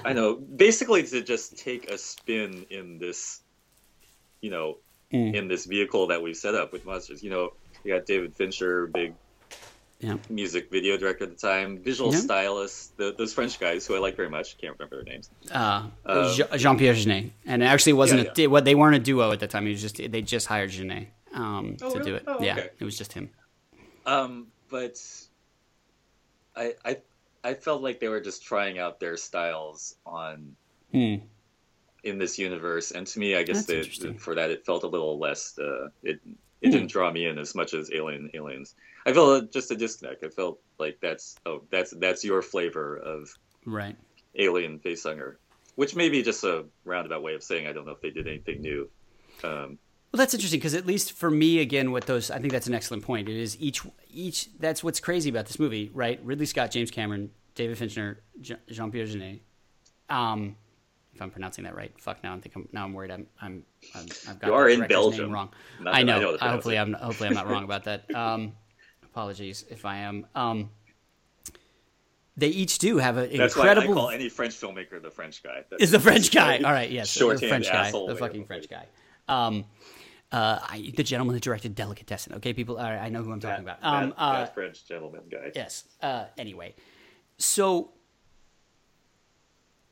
[0.05, 3.41] I know, basically to just take a spin in this,
[4.41, 4.77] you know,
[5.13, 5.36] Mm.
[5.36, 7.21] in this vehicle that we've set up with monsters.
[7.23, 7.49] You know,
[7.83, 9.13] you got David Fincher, big
[9.99, 10.17] Yeah.
[10.31, 12.19] music video director at the time, visual Yeah.
[12.21, 14.57] stylist, the, those French guys who I like very much.
[14.57, 15.29] Can't remember their names.
[15.51, 18.99] Uh, Um, Jean Pierre Jeunet, and it actually wasn't Yeah, a what they weren't a
[18.99, 19.67] duo at the time.
[19.67, 22.11] It was just they just hired Jeunet um, Oh, to really?
[22.11, 22.23] do it.
[22.25, 22.69] Oh, Yeah, okay.
[22.79, 23.29] it was just him.
[24.07, 24.97] Um, but
[26.56, 26.97] I, I
[27.43, 30.56] I felt like they were just trying out their styles on
[30.91, 31.16] Hmm.
[32.03, 33.82] in this universe, and to me, I guess they,
[34.20, 35.58] for that it felt a little less.
[35.58, 36.20] Uh, it
[36.62, 36.72] it Hmm.
[36.72, 38.76] didn't draw me in as much as Alien Aliens.
[39.06, 40.24] I felt just a disconnect.
[40.24, 43.30] I felt like that's oh that's that's your flavor of
[43.66, 43.95] Right.
[44.38, 45.36] Alien Facehunger,
[45.76, 48.28] which may be just a roundabout way of saying I don't know if they did
[48.28, 48.89] anything new.
[49.43, 49.78] Um,
[50.16, 52.74] Well, that's interesting because at least for me, again, with those, I think that's an
[52.74, 53.28] excellent point.
[53.28, 54.47] It is each each.
[54.59, 56.22] That's what's crazy about this movie, right?
[56.24, 59.41] Ridley Scott, James Cameron, David Fincher, Jean Pierre Jeunet.
[60.07, 60.55] Um,
[61.13, 62.24] if I'm pronouncing that right, fuck.
[62.24, 62.66] Now I'm thinking.
[62.72, 63.11] Now I'm worried.
[63.11, 63.28] I'm.
[63.41, 63.63] I'm.
[63.93, 65.34] I'm I've got You are in Belgium.
[65.34, 65.49] Wrong.
[65.82, 66.22] I that I know.
[66.22, 66.80] know hopefully.
[66.80, 66.93] I'm.
[66.93, 68.16] Hopefully, I'm not wrong about that.
[68.16, 68.53] Um,
[69.03, 70.28] apologies if I am.
[70.34, 70.70] Um,
[72.38, 73.88] they each do have an that's incredible.
[73.89, 75.66] why I call any French filmmaker the French guy.
[75.70, 76.59] That's is the French guy.
[76.59, 78.86] All right, yes, the French guy, the fucking French guy.
[79.28, 79.66] Um,
[80.32, 82.34] uh, I, the gentleman who directed Delicatessen.
[82.36, 83.78] Okay, people, right, I know who I'm talking about.
[83.82, 85.51] Um, that- uh, French gentleman guy.
[85.55, 85.86] yes.
[86.01, 86.76] Uh, anyway,
[87.38, 87.91] so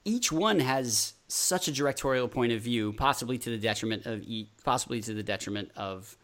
[0.05, 4.49] each one has such a directorial point of view, possibly to the detriment of e-
[4.63, 6.17] possibly to the detriment of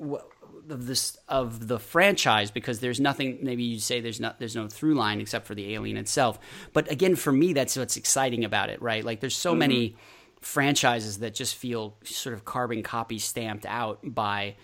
[0.00, 4.66] of this of the franchise because there's nothing maybe you'd say there's not there's no
[4.66, 6.38] through line except for the alien itself
[6.72, 9.94] but again for me that's what's exciting about it right like there's so many
[10.44, 14.54] franchises that just feel sort of carbon copy stamped out by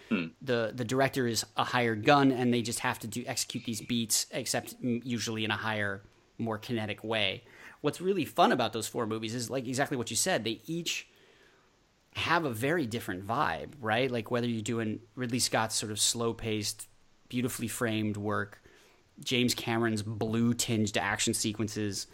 [0.42, 3.80] the the director is a hired gun and they just have to do execute these
[3.80, 6.02] beats except mm, usually in a higher
[6.36, 7.42] more kinetic way
[7.80, 11.08] what's really fun about those four movies is like exactly what you said they each
[12.14, 14.10] have a very different vibe, right?
[14.10, 16.88] Like whether you're doing Ridley Scott's sort of slow paced,
[17.28, 18.62] beautifully framed work,
[19.22, 22.06] James Cameron's blue tinged action sequences,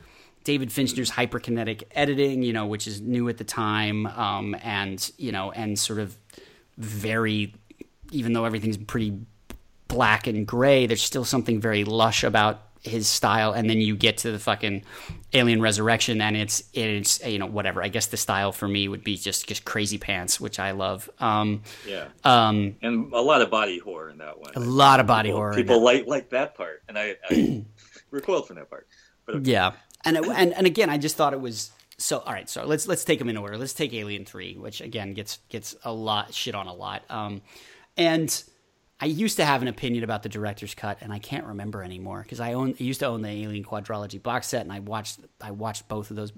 [0.47, 5.33] David Fincher's hyperkinetic editing, you know, which is new at the time, um, and you
[5.33, 6.17] know, and sort of
[6.79, 7.53] very,
[8.13, 9.19] even though everything's pretty
[9.89, 14.19] black and gray, there's still something very lush about his style, and then you get
[14.19, 14.85] to the fucking
[15.33, 17.83] Alien Resurrection, and it's it's you know whatever.
[17.83, 21.11] I guess the style for me would be just just crazy pants, which I love.
[21.19, 24.53] Um, Yeah, um, and a lot of body horror in that one.
[24.55, 25.55] a lot of body people, horror.
[25.55, 27.65] People like like that part, and I, I
[28.13, 28.87] recoiled from that part.
[29.27, 29.51] But okay.
[29.51, 29.73] Yeah,
[30.07, 32.21] and it, and and again, I just thought it was so.
[32.21, 33.59] All right, so let's let's take them in order.
[33.59, 37.03] Let's take Alien Three, which again gets gets a lot shit on a lot.
[37.11, 37.43] Um,
[37.97, 38.43] and
[38.99, 42.23] I used to have an opinion about the director's cut, and I can't remember anymore
[42.23, 45.19] because I own I used to own the Alien Quadrilogy box set, and I watched
[45.41, 46.33] I watched both of those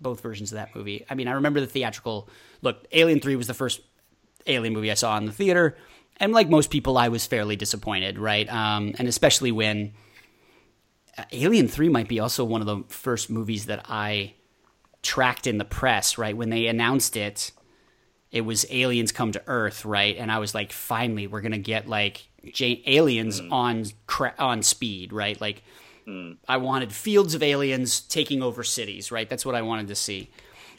[0.00, 1.04] both versions of that movie.
[1.08, 2.28] I mean, I remember the theatrical
[2.62, 2.84] look.
[2.92, 3.82] Alien Three was the first
[4.46, 5.76] Alien movie I saw in the theater,
[6.16, 8.50] and like most people, I was fairly disappointed, right?
[8.52, 9.92] Um, and especially when
[11.32, 14.34] Alien 3 might be also one of the first movies that I
[15.02, 16.36] tracked in the press, right?
[16.36, 17.52] When they announced it,
[18.32, 20.16] it was Aliens Come to Earth, right?
[20.16, 23.50] And I was like, finally, we're going to get like J- aliens mm.
[23.50, 25.40] on cra- on speed, right?
[25.40, 25.62] Like
[26.06, 26.36] mm.
[26.48, 29.28] I wanted fields of aliens taking over cities, right?
[29.28, 30.30] That's what I wanted to see.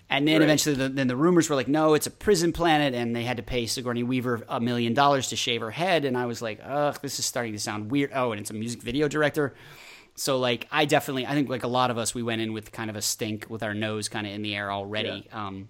[0.10, 0.44] And then Right.
[0.44, 3.38] eventually, the, then the rumors were like, no, it's a prison planet, and they had
[3.38, 6.06] to pay Sigourney Weaver a million dollars to shave her head.
[6.06, 8.12] And I was like, ugh, this is starting to sound weird.
[8.14, 9.54] Oh, and it's a music video director.
[10.20, 12.72] So like, I definitely, I think like a lot of us, we went in with
[12.72, 15.28] kind of a stink, with our nose kind of in the air already.
[15.32, 15.70] Um,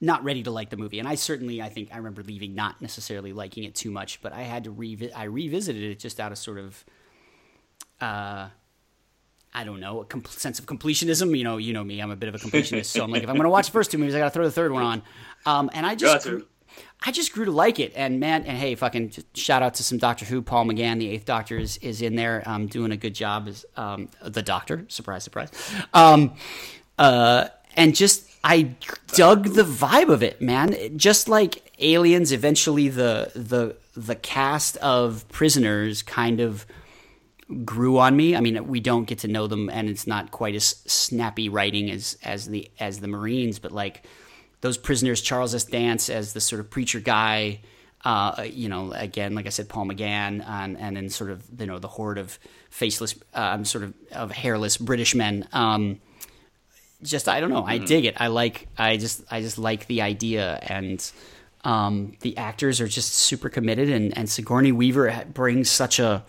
[0.00, 2.80] not ready to like the movie, and I certainly, I think, I remember leaving not
[2.80, 6.32] necessarily liking it too much, but I had to revi- I revisited it just out
[6.32, 6.84] of sort of,
[8.00, 8.48] uh,
[9.54, 11.36] I don't know, a com- sense of completionism.
[11.36, 13.28] You know, you know me, I'm a bit of a completionist, so I'm like, if
[13.28, 14.82] I'm going to watch the first two movies, I got to throw the third one
[14.82, 15.02] on.
[15.46, 16.30] Um, and I just, Got to.
[16.38, 16.46] grew,
[17.04, 17.92] I just grew to like it.
[17.96, 20.42] And man, and hey, fucking shout out to some Doctor Who.
[20.42, 23.64] Paul McGann, the Eighth Doctor, is, is in there, um, doing a good job as
[23.76, 24.84] um, the Doctor.
[24.88, 25.50] Surprise, surprise.
[25.92, 26.34] Um,
[26.98, 28.74] uh, and just I
[29.14, 30.96] dug the vibe of it, man.
[30.96, 36.66] Just like Aliens, eventually the the the cast of prisoners kind of
[37.64, 38.34] grew on me.
[38.34, 41.90] I mean, we don't get to know them, and it's not quite as snappy writing
[41.90, 44.04] as as the as the Marines, but like
[44.62, 45.64] those prisoners, Charles S.
[45.64, 47.60] Dance as the sort of preacher guy.
[48.04, 51.66] Uh, you know, again, like I said, Paul McGann, and, and then sort of you
[51.66, 52.38] know the horde of
[52.70, 55.46] faceless, um, sort of of hairless British men.
[55.52, 56.00] Um,
[57.02, 57.64] just I don't know.
[57.64, 58.16] I dig it.
[58.18, 58.68] I like.
[58.78, 61.12] I just I just like the idea, and
[61.64, 66.24] um, the actors are just super committed, and and Sigourney Weaver brings such a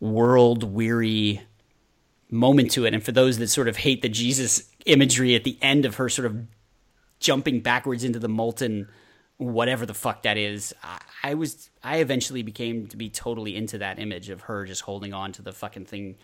[0.00, 1.42] world weary
[2.30, 2.94] moment to it.
[2.94, 6.08] And for those that sort of hate the Jesus imagery at the end of her
[6.08, 6.46] sort of
[7.20, 8.88] jumping backwards into the molten
[9.38, 13.78] whatever the fuck that is, I, I was I eventually became to be totally into
[13.78, 16.16] that image of her just holding on to the fucking thing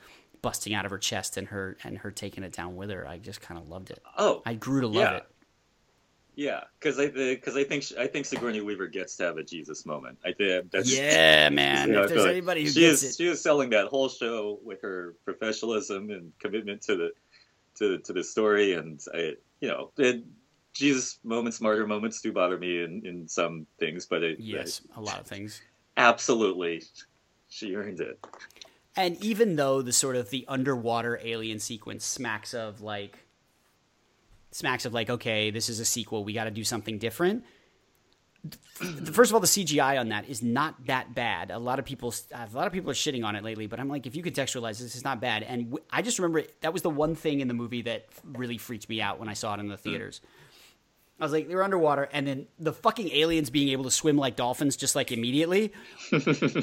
[0.42, 3.06] busting out of her chest and her and her taking it down with her.
[3.06, 4.02] I just kind of loved it.
[4.18, 5.16] Oh, I grew to love Yeah.
[5.18, 5.24] it.
[6.34, 9.86] yeah, because I because I think I think Sigourney Weaver gets to have a Jesus
[9.86, 10.18] moment.
[10.24, 11.86] I think that's Yeah, man.
[11.88, 13.86] you know, if there's like anybody who she gets is it, she is selling that
[13.86, 17.10] whole show with her professionalism and commitment to the
[17.76, 20.24] to to the story, and I you know it,
[20.74, 25.00] Jesus moments, martyr moments do bother me in in some things, but it, yes, a
[25.00, 25.62] lot of things.
[25.96, 26.82] absolutely,
[27.48, 28.18] she earned it.
[28.96, 33.18] And even though the sort of the underwater alien sequence smacks of like
[34.50, 37.44] smacks of like okay, this is a sequel, we got to do something different.
[39.12, 41.50] First of all, the CGI on that is not that bad.
[41.50, 43.88] A lot of people, a lot of people are shitting on it lately, but I'm
[43.88, 45.44] like, if you contextualize this, it's not bad.
[45.44, 48.06] And w- I just remember it, that was the one thing in the movie that
[48.22, 49.82] really freaked me out when I saw it in the hmm.
[49.82, 50.20] theaters.
[51.20, 54.16] I was like, they were underwater, and then the fucking aliens being able to swim
[54.16, 55.72] like dolphins just like immediately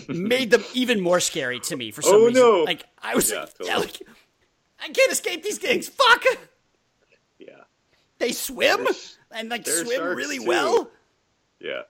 [0.10, 2.42] made them even more scary to me for some Oh, reason.
[2.44, 2.64] no.
[2.64, 3.70] Like I was, Yeah, like, totally.
[3.70, 4.02] yeah, like
[4.82, 5.88] I can't escape these things.
[5.88, 6.26] Fuck,
[7.40, 7.62] Yeah,
[8.20, 8.94] they swim They're
[9.40, 10.46] and like swim really too.
[10.48, 10.92] well.
[11.60, 11.82] yeah.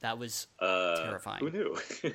[0.00, 1.40] That was Uh, Terrifying.
[1.40, 1.76] Who knew?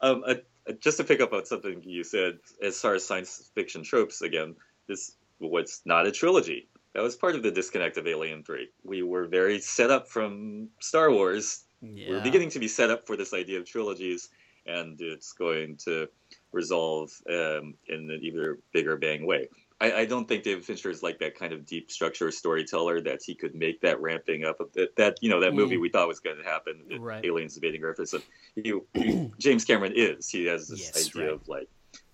[0.00, 0.34] um, uh,
[0.68, 4.22] uh, just to pick up on something you said, as far as science fiction tropes,
[4.22, 4.54] again,
[4.86, 6.68] this was not a trilogy.
[6.96, 8.70] That was part of the disconnect of Alien Three.
[8.82, 11.64] We were very set up from Star Wars.
[11.82, 12.08] yeah.
[12.08, 14.30] We're beginning to be set up for this idea of trilogies,
[14.64, 16.08] and it's going to
[16.52, 19.46] resolve um, in an even bigger bang way.
[19.78, 23.20] I, I don't think David Fincher is like that kind of deep structure storyteller that
[23.22, 25.82] he could make that ramping up of that, that you know that movie Mm.
[25.82, 27.22] we thought was going to happen, Right.
[27.26, 28.00] Aliens invading Earth.
[28.00, 28.30] Or something.
[28.54, 30.30] He, James Cameron is.
[30.30, 31.34] He has this Yes, idea right.
[31.34, 31.68] of like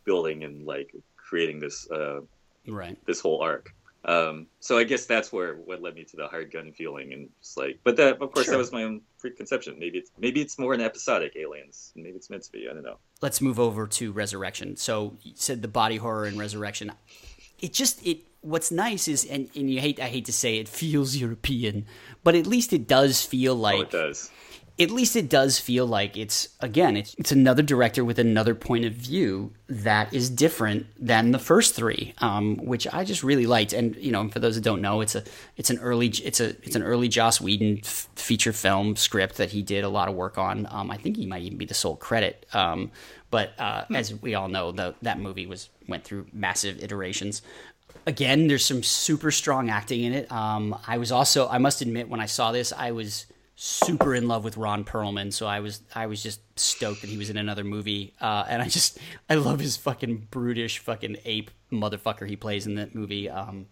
[0.05, 2.23] building and like creating this uh,
[2.67, 2.99] right.
[3.07, 3.73] this whole arc.
[4.05, 7.29] Um, so I guess that's where what led me to the hard gun feeling and
[7.41, 8.55] just like, but that of course Sure.
[8.55, 9.79] that was my own preconception.
[9.79, 11.93] Maybe it's maybe it's more an episodic aliens.
[11.95, 12.69] Maybe it's meant to be.
[12.69, 12.99] I don't know.
[13.21, 14.77] Let's move over to Resurrection.
[14.77, 16.93] So you said the body horror in Resurrection.
[17.61, 18.21] It just it.
[18.41, 21.87] What's nice is, and, and you hate I hate to say it feels European,
[22.25, 24.31] but at least it does feel like oh, it does.
[24.81, 28.85] At least it does feel like it's again it's it's another director with another point
[28.85, 33.73] of view that is different than the first three um, which I just really liked.
[33.73, 35.25] And you know for those that don't know it's a
[35.57, 39.51] it's an early it's a it's an early Joss Whedon f- feature film script that
[39.51, 40.67] he did a lot of work on.
[40.71, 42.47] Um, I think he might even be the sole credit.
[42.53, 42.91] Um,
[43.31, 43.97] but uh, hmm.
[43.97, 47.43] as we all know the, that movie was went through massive iterations.
[48.07, 50.33] Again there's some super strong acting in it.
[50.33, 53.27] Um, I was also I must admit when I saw this I was
[53.63, 57.17] super in love with Ron Perlman, so I was I was just stoked that he
[57.17, 58.13] was in another movie.
[58.21, 58.99] Uh, and I just
[59.31, 63.31] I love his fucking brutish fucking ape motherfucker he plays in that movie.
[63.31, 63.67] Um,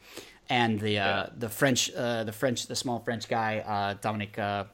[0.49, 1.29] and the uh, yeah.
[1.37, 4.65] the French uh, the French the small French guy uh, Dominic uh,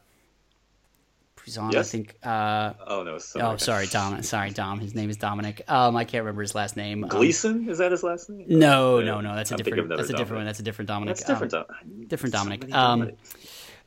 [1.34, 1.88] Prison, yes.
[1.88, 2.16] I think.
[2.22, 3.16] Uh, oh no!
[3.16, 3.44] Sorry.
[3.44, 4.22] Oh, sorry, Dom.
[4.22, 4.80] Sorry, Dom.
[4.80, 5.62] His name is Dominic.
[5.66, 7.04] Um, I can't remember his last name.
[7.04, 8.44] Um, Gleeson is that his last name?
[8.48, 9.34] No, no, no.
[9.34, 9.88] That's a I'm different.
[9.88, 10.36] That's a different Dominic.
[10.36, 10.44] one.
[10.44, 11.16] That's a different Dominic.
[11.16, 11.54] That's different.
[11.54, 12.74] Um, different Dominic.
[12.74, 13.12] Um,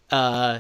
[0.10, 0.60] uh,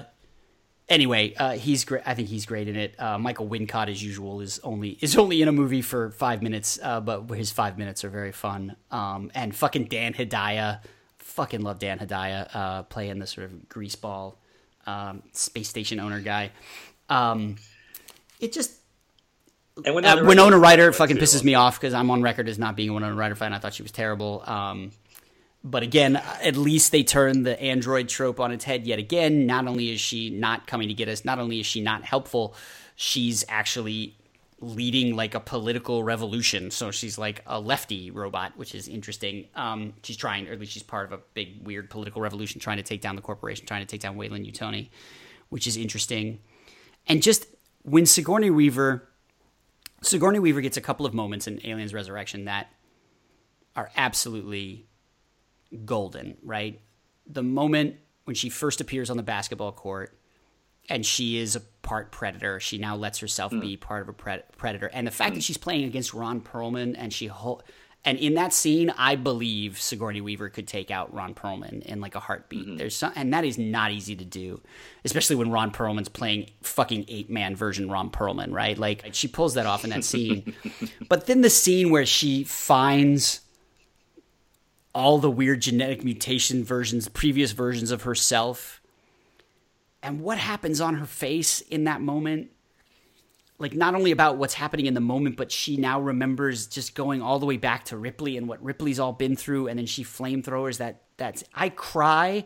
[0.89, 2.03] anyway, uh, he's great.
[2.05, 2.99] I think he's great in it.
[2.99, 6.79] Uh, Michael Wincott, as usual, is only is only in a movie for five minutes,
[6.81, 8.75] uh, but his five minutes are very fun.
[8.91, 10.81] Um, and fucking Dan Hedaya,
[11.19, 14.35] fucking love Dan Hedaya uh, playing the sort of greaseball
[14.85, 16.51] um, space station owner guy.
[17.09, 17.57] Um,
[18.39, 18.73] it just.
[19.85, 22.75] And Winona, uh, Winona Ryder fucking pisses me off because I'm on record as not
[22.75, 23.53] being a Winona Ryder fan.
[23.53, 24.43] I thought she was terrible.
[24.45, 24.91] Um,
[25.63, 29.45] but again, at least they turn the android trope on its head yet again.
[29.45, 32.55] Not only is she not coming to get us, not only is she not helpful,
[32.95, 34.15] she's actually
[34.61, 36.71] leading like a political revolution.
[36.71, 39.47] So she's like a lefty robot, which is interesting.
[39.55, 42.77] Um, she's trying, or at least she's part of a big, weird political revolution trying
[42.77, 44.89] to take down the corporation, trying to take down Weyland Yutani,
[45.49, 46.39] which is interesting.
[47.07, 47.45] And just
[47.83, 49.07] when Sigourney Weaver,
[50.01, 52.71] Sigourney Weaver gets a couple of moments in Aliens Resurrection that
[53.75, 54.88] are absolutely
[55.85, 56.79] golden, right?
[57.27, 60.17] The moment when she first appears on the basketball court
[60.87, 63.61] and she is a part predator, she now lets herself mm.
[63.61, 64.87] be part of a predator.
[64.87, 65.35] And the fact mm.
[65.35, 67.61] that she's playing against Ron Perlman and she ho-
[68.05, 72.15] and in that scene, I believe Sigourney Weaver could take out Ron Perlman in like
[72.15, 72.65] a heartbeat.
[72.65, 72.77] Mm-hmm.
[72.77, 74.61] There's some, and that is not easy to do,
[75.03, 78.77] especially when Ron Perlman's playing fucking eight man version Ron Perlman, right?
[78.77, 80.55] Like she pulls that off in that scene.
[81.09, 83.41] but then the scene where she finds
[84.93, 88.81] all the weird genetic mutation versions, previous versions of herself.
[90.01, 92.51] And what happens on her face in that moment?
[93.59, 97.21] Like, not only about what's happening in the moment, but she now remembers just going
[97.21, 99.67] all the way back to Ripley and what Ripley's all been through.
[99.67, 101.03] And then she flamethrowers that.
[101.17, 102.45] That's, I cry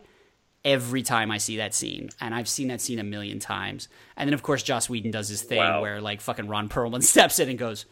[0.64, 2.10] every time I see that scene.
[2.20, 3.86] And I've seen that scene a million times.
[4.16, 5.80] And then, of course, Joss Whedon does his thing wow.
[5.80, 7.86] where, like, fucking Ron Perlman steps in and goes,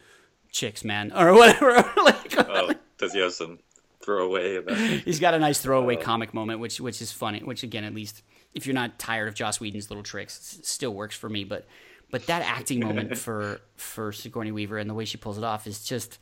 [0.51, 1.73] chicks, man, or whatever.
[2.05, 3.61] like, oh, does he have some
[4.03, 4.57] throwaway.
[4.57, 7.41] About He's got a nice throwaway uh, comic moment, which which is funny.
[7.41, 8.23] Which again, at least
[8.55, 11.45] if you're not tired of Joss Whedon's little tricks, still works for me.
[11.45, 11.67] But
[12.11, 15.67] but that acting moment for for Sigourney Weaver and the way she pulls it off
[15.67, 16.19] is just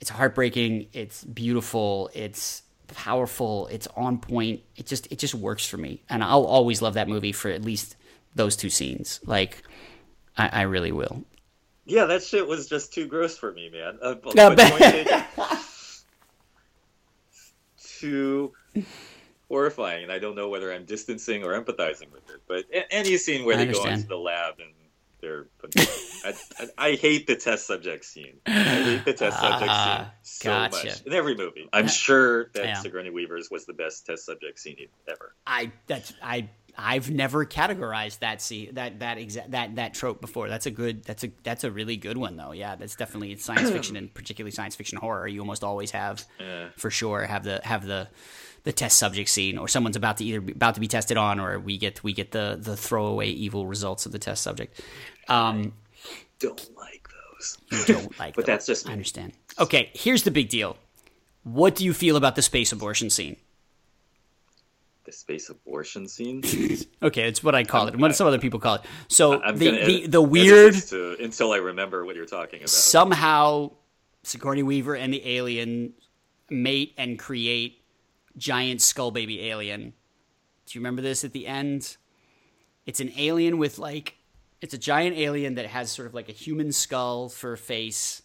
[0.00, 0.88] it's heartbreaking.
[0.92, 2.10] It's beautiful.
[2.14, 3.68] It's powerful.
[3.68, 4.62] It's on point.
[4.76, 7.64] It just it just works for me, and I'll always love that movie for at
[7.64, 7.96] least
[8.34, 9.20] those two scenes.
[9.24, 9.62] Like
[10.36, 11.24] I, I really will.
[11.84, 13.98] Yeah, that shit was just too gross for me, man.
[14.00, 14.34] Uh, but,
[18.02, 18.52] too
[19.48, 22.42] horrifying, and I don't know whether I'm distancing or empathizing with it.
[22.48, 23.88] But any scene where I they understand.
[23.88, 24.72] go into the lab and
[25.20, 25.46] they're,
[26.24, 28.40] I, I, I, hate the test subject scene.
[28.44, 30.86] I hate the test subject uh, scene so gotcha.
[30.86, 31.68] much in every movie.
[31.72, 32.74] I'm sure that yeah.
[32.74, 35.34] Sigourney Weaver's was the best test subject scene ever.
[35.46, 40.48] I that's I I've never categorized that scene that that exact that that trope before.
[40.48, 42.52] That's a good that's a that's a really good one though.
[42.52, 45.26] Yeah, that's definitely science fiction and particularly science fiction horror.
[45.28, 46.68] You almost always have yeah.
[46.76, 48.08] for sure have the have the
[48.64, 51.40] the test subject scene or someone's about to either be, about to be tested on
[51.40, 54.80] or we get we get the the throwaway evil results of the test subject.
[55.28, 55.74] Um,
[56.38, 57.58] don't like those.
[57.70, 59.32] You don't like, but that's just I understand.
[59.58, 60.76] Okay, here's the big deal.
[61.44, 63.36] What do you feel about the space abortion scene?
[65.12, 66.42] The space abortion scene.
[67.02, 68.00] okay, it's what I call I'm, it.
[68.00, 68.80] What some other people call it.
[69.08, 72.70] So I'm the the, the weird to, until I remember what you're talking about.
[72.70, 73.72] Somehow,
[74.22, 75.92] Sigourney Weaver and the alien
[76.48, 77.84] mate and create
[78.38, 79.92] giant skull baby alien.
[80.64, 81.98] Do you remember this at the end?
[82.86, 84.16] It's an alien with like
[84.62, 88.22] it's a giant alien that has sort of like a human skull for a face.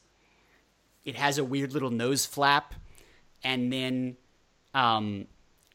[1.03, 2.75] It has a weird little nose flap,
[3.43, 4.15] and then,
[4.73, 5.27] um,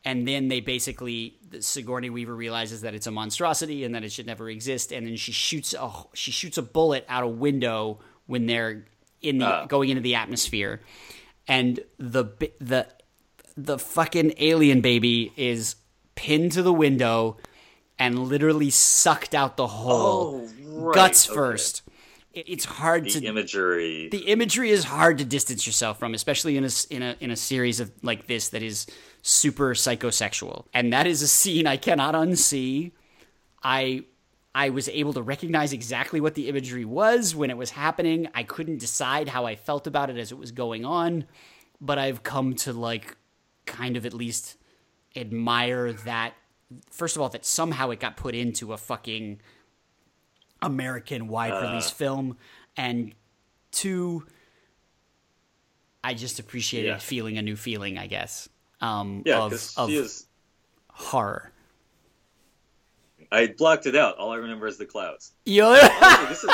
[0.04, 4.26] and then they basically Sigourney Weaver realizes that it's a monstrosity and that it should
[4.26, 8.46] never exist, and then she shoots a she shoots a bullet out a window when
[8.46, 8.84] they're
[9.20, 9.66] in the uh.
[9.66, 10.80] going into the atmosphere,
[11.46, 12.24] and the
[12.60, 12.88] the
[13.56, 15.76] the fucking alien baby is
[16.14, 17.36] pinned to the window
[17.98, 21.34] and literally sucked out the whole Oh, right, guts okay.
[21.34, 21.82] first.
[22.32, 24.08] It- It's hard The to imagery.
[24.08, 27.36] the imagery is hard to distance yourself from, especially in a in a in a
[27.36, 28.86] series of like this that is
[29.22, 32.92] super psychosexual, and that is a scene I cannot unsee.
[33.62, 34.04] I
[34.54, 38.28] I was able to recognize exactly what the imagery was when it was happening.
[38.34, 41.24] I couldn't decide how I felt about it as it was going on,
[41.80, 43.16] but I've come to like
[43.66, 44.56] kind of at least
[45.16, 46.34] admire that
[46.90, 49.40] first of all that somehow it got put into a fucking
[50.62, 52.36] American wide release film
[52.76, 53.14] and
[53.70, 54.24] two
[56.04, 56.98] I just appreciated Yeah.
[56.98, 58.48] feeling a new feeling, I guess.
[58.80, 60.26] Um yeah, of, of is.
[60.88, 61.52] horror.
[63.30, 64.18] I blocked it out.
[64.18, 65.32] All I remember is the clouds.
[65.46, 66.52] Yo, Honestly,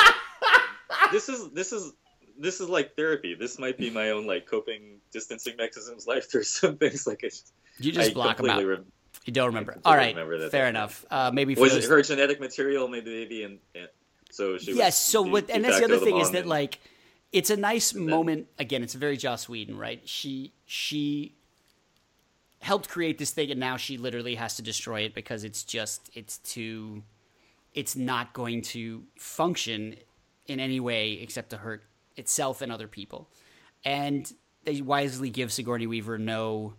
[1.11, 1.91] this is this is this is
[2.37, 3.35] this is like therapy.
[3.35, 7.41] This might be my own like coping distancing mechanisms life through some things like it.
[7.79, 8.65] you just I block them out.
[8.65, 8.85] rem-
[9.25, 9.77] You don't remember.
[9.83, 11.05] All right, remember fair enough.
[11.11, 11.85] Uh, maybe for was those...
[11.85, 13.89] it her genetic material, maybe, maybe, and, and
[14.29, 14.73] so she.
[14.73, 14.87] yes.
[14.87, 15.49] was So what?
[15.49, 16.79] And that's the other thing is that and- like,
[17.31, 18.47] it's a nice then- moment.
[18.57, 20.01] Again, it's very Joss Whedon, right?
[20.07, 21.33] She she
[22.61, 26.09] helped create this thing, and now she literally has to destroy it because it's just
[26.13, 27.03] it's too.
[27.73, 29.95] It's not going to function
[30.47, 31.83] in any way except to hurt
[32.17, 33.29] itself and other people,
[33.85, 34.31] and
[34.65, 36.73] they wisely give Sigourney Weaver no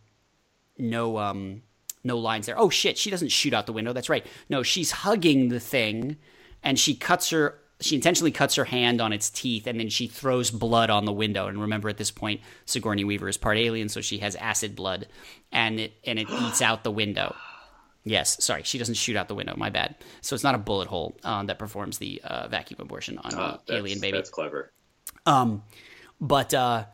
[0.77, 1.63] no um
[2.03, 2.59] no lines there.
[2.59, 3.93] Oh shit, she doesn't shoot out the window.
[3.93, 4.27] That's right.
[4.49, 6.17] No, she's hugging the thing
[6.63, 10.07] and she cuts her she intentionally cuts her hand on its teeth and then she
[10.07, 11.47] throws blood on the window.
[11.47, 15.07] And remember at this point Sigourney Weaver is part alien so she has acid blood
[15.51, 17.35] and it and it eats out the window.
[18.05, 19.55] Yes, sorry, she doesn't shoot out the window.
[19.57, 19.95] My bad.
[20.21, 23.59] So it's not a bullet hole um, that performs the uh, vacuum abortion on Ah,
[23.67, 24.17] the alien baby.
[24.17, 24.73] That's clever.
[25.27, 25.63] Um,
[26.21, 26.85] but uh,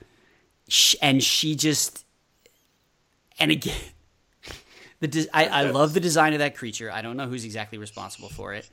[0.69, 2.05] sh- and she just
[3.39, 3.77] and again,
[5.01, 6.91] the de- I, I love the design of that creature.
[6.93, 8.69] I don't know who's exactly responsible for it.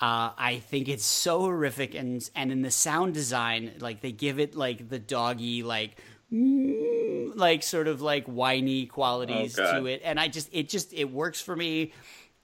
[0.00, 4.38] Uh, I think it's so horrific, and and in the sound design, like they give
[4.38, 5.96] it like the doggy like.
[6.32, 10.92] mm, Like sort of like whiny qualities Oh, to it, and I just it just
[10.92, 11.92] it works for me,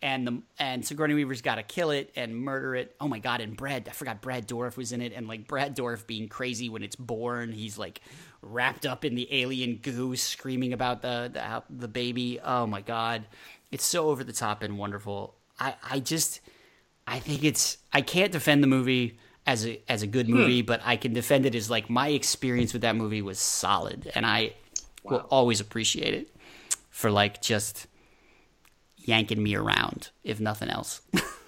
[0.02, 2.94] and the and Sigourney Weaver's got to kill it and murder it.
[3.00, 3.40] Oh my god!
[3.40, 6.68] And Brad, I forgot Brad Dourif was in it, and like Brad Dourif being crazy
[6.68, 8.00] when it's born, he's like
[8.42, 12.38] wrapped up in the alien goo, screaming about the the, the baby.
[12.44, 13.24] Oh my god,
[13.72, 15.34] it's so over the top and wonderful.
[15.58, 16.40] I I just
[17.06, 20.34] I think it's I can't defend the movie as a as a good hmm.
[20.34, 24.10] movie, but I can defend it as like my experience with that movie was solid,
[24.14, 24.54] and I
[25.02, 26.34] will always appreciate it
[26.90, 27.86] for like just
[28.96, 31.02] yanking me around, if nothing else.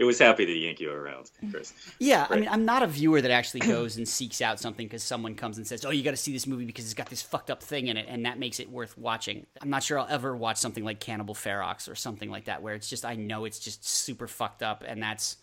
[0.00, 1.74] It was happy to yank you around, Chris.
[1.98, 5.02] Yeah, I mean, I'm not a viewer that actually goes and seeks out something because
[5.02, 7.20] someone comes and says, "Oh, you got to see this movie because it's got this
[7.20, 9.44] fucked up thing in it," and that makes it worth watching.
[9.60, 12.74] I'm not sure I'll ever watch something like Cannibal Ferox or something like that, where
[12.74, 15.36] it's just I know it's just super fucked up, and that's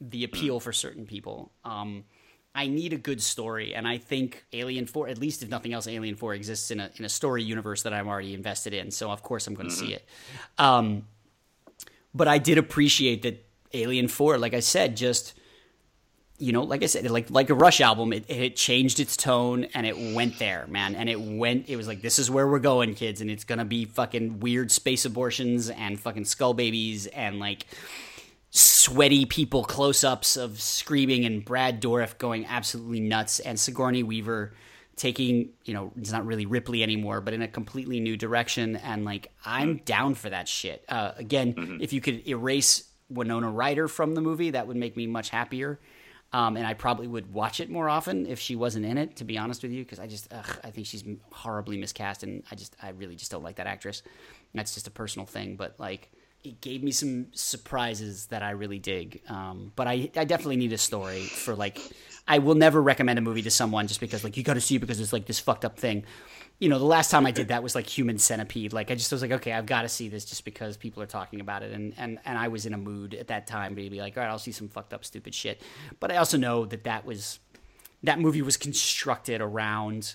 [0.00, 1.52] the appeal for certain people.
[1.64, 2.02] Um,
[2.56, 5.86] I need a good story, and I think Alien Four, at least if nothing else,
[5.86, 8.90] Alien Four exists in a in a story universe that I'm already invested in.
[8.90, 10.04] So of course I'm going to see it.
[10.58, 11.06] Um,
[12.12, 15.34] but I did appreciate that Alien Four, like I said, just
[16.38, 19.64] you know, like I said, like like a Rush album, it, it changed its tone
[19.74, 20.96] and it went there, man.
[20.96, 23.64] And it went, it was like, this is where we're going, kids, and it's gonna
[23.64, 27.66] be fucking weird space abortions and fucking skull babies and like
[28.50, 34.52] sweaty people close ups of screaming and Brad Dourif going absolutely nuts and Sigourney Weaver
[34.96, 38.76] taking, you know, it's not really Ripley anymore, but in a completely new direction.
[38.76, 40.84] And like, I'm down for that shit.
[40.88, 45.06] Uh, again, if you could erase Winona Ryder from the movie, that would make me
[45.06, 45.78] much happier.
[46.32, 49.24] Um, and I probably would watch it more often if she wasn't in it, to
[49.24, 52.54] be honest with you, because I just, ugh, I think she's horribly miscast, and I
[52.54, 54.02] just, I really just don't like that actress.
[54.54, 56.10] That's just a personal thing, but like,
[56.42, 59.20] it gave me some surprises that I really dig.
[59.28, 61.78] Um, but I, I definitely need a story for like,
[62.26, 64.76] I will never recommend a movie to someone just because like you got to see
[64.76, 66.04] it because it's like this fucked up thing.
[66.58, 68.72] You know, the last time I did that was like Human Centipede.
[68.72, 71.06] Like I just was like, okay, I've got to see this just because people are
[71.06, 73.90] talking about it, and and and I was in a mood at that time to
[73.90, 75.60] be like, all right, I'll see some fucked up stupid shit.
[75.98, 77.40] But I also know that that was
[78.02, 80.14] that movie was constructed around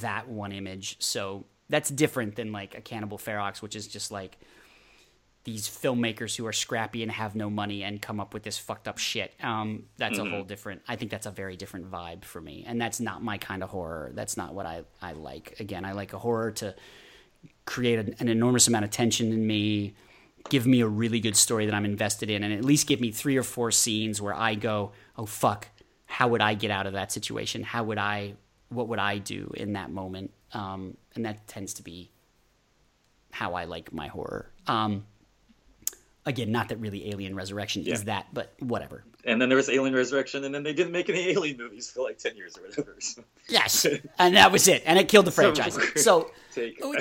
[0.00, 4.38] that one image, so that's different than like a Cannibal Ferox, which is just like
[5.44, 8.88] these filmmakers who are scrappy and have no money and come up with this fucked
[8.88, 9.34] up shit.
[9.42, 10.80] Um, that's a whole different.
[10.88, 13.68] I think that's a very different vibe for me, and that's not my kind of
[13.68, 14.10] horror.
[14.14, 15.56] That's not what I I like.
[15.60, 16.74] Again, I like a horror to
[17.66, 19.94] create an, an enormous amount of tension in me,
[20.48, 23.10] give me a really good story that I'm invested in, and at least give me
[23.10, 25.68] three or four scenes where I go, oh fuck,
[26.06, 27.62] how would I get out of that situation?
[27.62, 28.34] How would I?
[28.70, 30.32] What would I do in that moment?
[30.52, 32.10] Um, and that tends to be
[33.30, 34.50] how I like my horror.
[34.66, 35.04] Um,
[36.26, 39.04] Again, not that really Alien Resurrection is that, but whatever.
[39.24, 42.02] And then there was Alien Resurrection, and then they didn't make any Alien movies for
[42.02, 42.96] like ten years or whatever.
[43.00, 43.86] So Yes,
[44.18, 45.78] and that was it, and it killed the franchise.
[46.02, 46.94] So take oh,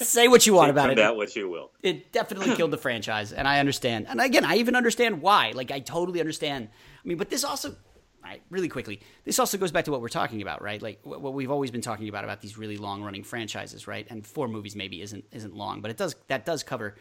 [0.00, 0.96] say what you want about it.
[0.96, 1.70] that what you will.
[1.82, 5.70] it definitely killed the franchise and i understand and again i even understand why like
[5.70, 7.76] i totally understand i mean but this also
[8.22, 11.20] right, really quickly this also goes back to what we're talking about right like what
[11.20, 14.48] what we've always been talking about about these really long running franchises right and four
[14.48, 16.96] movies maybe isn't isn't long but it does that does cover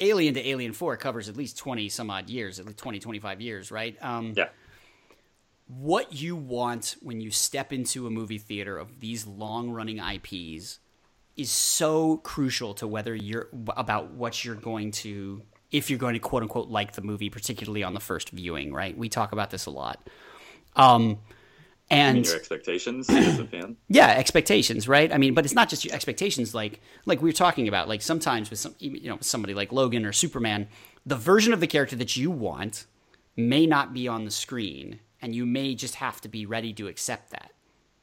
[0.00, 3.40] alien to alien 4 covers at least 20 some odd years at least 20 25
[3.40, 3.96] years right?
[4.00, 4.48] Um Yeah.
[5.66, 10.78] what you want when you step into a movie theater of these long running IPs
[11.36, 16.20] is so crucial to whether you're about what you're going to if you're going to
[16.20, 18.96] quote unquote like the movie particularly on the first viewing right?
[18.96, 20.08] We talk about this a lot.
[20.76, 21.18] Um
[21.90, 23.76] and Your expectations as a fan.
[23.88, 25.12] yeah expectations right?
[25.12, 28.02] I mean but it's not just your expectations like like we were talking about like
[28.02, 30.68] sometimes with some you know somebody like logan or superman
[31.06, 32.86] the version of the character that you want
[33.36, 36.88] may not be on the screen and you may just have to be ready to
[36.88, 37.52] accept that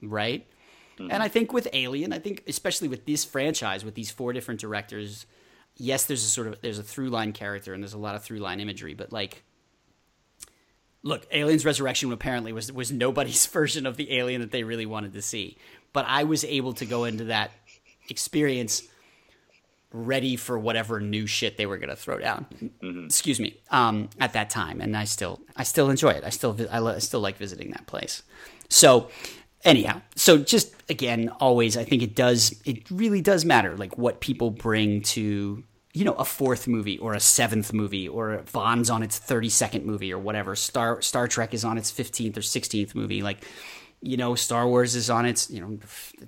[0.01, 0.47] right?
[0.97, 1.09] Hmm.
[1.11, 4.59] And i think with alien i think especially with this franchise with these four different
[4.61, 5.25] directors
[5.77, 8.23] yes there's a sort of there's a through line character and there's a lot of
[8.23, 9.43] through line imagery but like
[11.05, 15.13] look, Aliens Resurrection apparently was was nobody's version of the alien that they really wanted
[15.13, 15.57] to see.
[15.93, 17.51] But I was able to go into that
[18.09, 18.83] experience
[19.93, 22.45] ready for whatever new shit they were going to throw down.
[23.05, 23.57] Excuse me.
[23.71, 26.25] Um, at that time, and I still I still enjoy it.
[26.25, 28.23] I still I, lo- I still like visiting that place.
[28.67, 29.09] So
[29.63, 34.19] anyhow, so just again, always I think it does it really does matter like what
[34.19, 35.63] people bring to
[35.95, 39.85] you know a fourth movie or a seventh movie or Bond's on its thirty second
[39.85, 40.55] movie or whatever.
[40.55, 43.21] Star Star Trek is on its fifteenth or sixteenth movie.
[43.21, 43.45] Like
[44.01, 45.79] you know, Star Wars is on its you know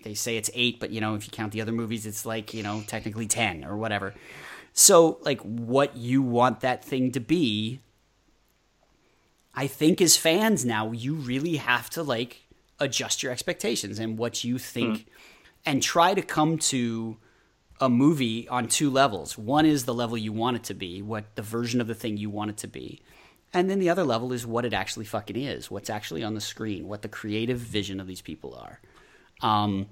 [0.03, 2.53] they say it's eight, but you know if you count the other movies, it's like
[2.53, 4.13] you know technically ten or whatever.
[4.73, 7.81] So like what you want that thing to be
[9.57, 12.43] I think as fans now, you really have to like
[12.79, 15.09] adjust your expectations and what you think hmm.
[15.65, 17.17] and try to come to
[17.79, 19.37] a movie on two levels.
[19.37, 22.17] One is the level you want it to be, what the version of the thing
[22.17, 23.01] you want it to be.
[23.53, 26.41] And then the other level is what it actually fucking is, what's actually on the
[26.41, 28.79] screen, what the creative vision of these people are.
[29.41, 29.87] Um,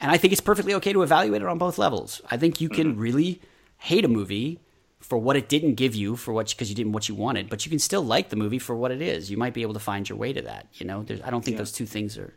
[0.00, 2.20] and I think it's perfectly okay to evaluate it on both levels.
[2.30, 3.40] I think you can really
[3.78, 4.60] hate a movie
[5.00, 7.64] for what it didn't give you, for what because you didn't what you wanted, but
[7.64, 9.30] you can still like the movie for what it is.
[9.30, 10.66] You might be able to find your way to that.
[10.74, 11.58] You know, There's, I don't think Yeah.
[11.58, 12.34] those two things are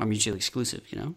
[0.00, 0.82] are mutually exclusive.
[0.90, 1.14] You know,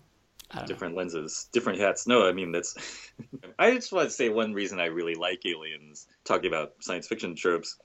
[0.65, 2.07] different lenses, different hats.
[2.07, 2.75] No, I mean that's.
[3.59, 7.35] I just want to say one reason I really like Aliens, talking about science fiction
[7.35, 7.77] tropes,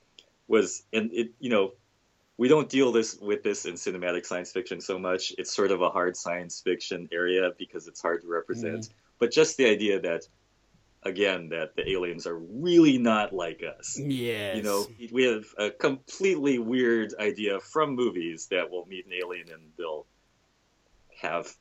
[0.47, 1.73] was and it you know,
[2.37, 5.33] we don't deal this with this in cinematic science fiction so much.
[5.37, 8.89] It's sort of a hard science fiction area because it's hard to represent.
[9.19, 10.27] But just the idea that,
[11.01, 13.99] again, that the aliens are really not like us.
[13.99, 19.13] Yeah, You know, we have a completely weird idea from movies that we'll meet an
[19.13, 20.05] alien and they'll
[21.19, 21.51] have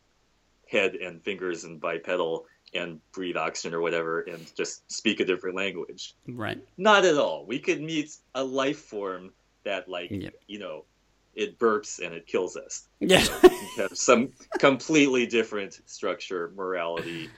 [0.69, 2.45] head and fingers and bipedal
[2.75, 6.15] and breathe oxygen or whatever and just speak a different language.
[6.29, 7.47] right, Not at all.
[7.47, 9.33] We could meet a life form
[9.65, 10.35] that, like, Yep.
[10.47, 10.85] you know,
[11.35, 12.89] it burps and it kills us.
[13.01, 13.25] yeah,
[13.79, 17.31] Have some completely different structure, morality,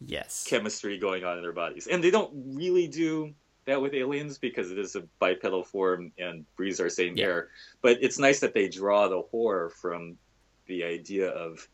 [0.00, 1.86] yes, chemistry going on in their bodies.
[1.86, 3.34] And they don't really do
[3.66, 7.24] that with aliens because it is a bipedal form and breathes our same Yeah.
[7.26, 7.48] air.
[7.82, 10.18] But it's nice that they draw the horror from
[10.66, 11.68] the idea of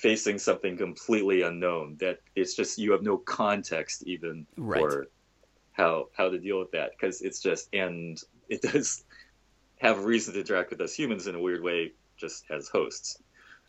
[0.00, 4.80] facing something completely unknown that it's just you have no context even Right.
[4.80, 5.06] for
[5.72, 9.04] how how to deal with that because it's just and it does
[9.76, 13.18] have a reason to interact with us humans in a weird way just as hosts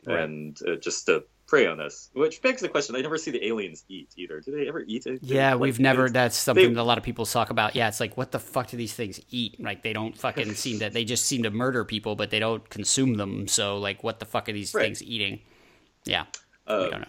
[0.05, 0.21] Right.
[0.21, 3.45] and uh, just to prey on us which begs the question i never see the
[3.45, 6.09] aliens eat either do they ever eat it Yeah, Like, we've never.
[6.09, 7.75] That's something they- that a lot of people talk about.
[7.75, 9.59] Yeah, it's like, what the fuck do these things eat?
[9.59, 10.89] Like, they don't fucking seem to.
[10.89, 13.47] They just seem to murder people, but they don't consume them.
[13.47, 14.85] So, like, what the fuck are these Right.
[14.85, 15.41] things eating?
[16.05, 16.25] Yeah,
[16.67, 17.07] uh, we don't know.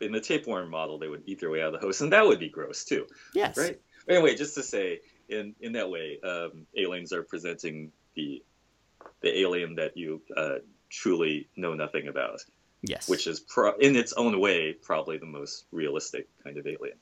[0.00, 2.26] in the tapeworm model they would eat their way out of the host and that
[2.26, 6.66] would be gross too Yes, right anyway just to say in in that way um,
[6.76, 8.42] aliens are presenting the
[9.22, 10.56] the alien that you uh,
[10.90, 12.40] truly know nothing about
[12.82, 16.98] Yes, which is pro- in its own way probably the most realistic kind of alien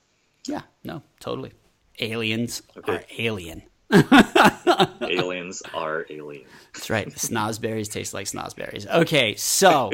[0.47, 1.53] yeah, no, totally.
[1.99, 2.93] Aliens Okay.
[2.93, 3.61] are alien.
[5.01, 6.47] aliens are aliens.
[6.73, 7.07] That's right.
[7.09, 8.87] Snozberries taste like snozberries.
[8.87, 9.91] Okay, so,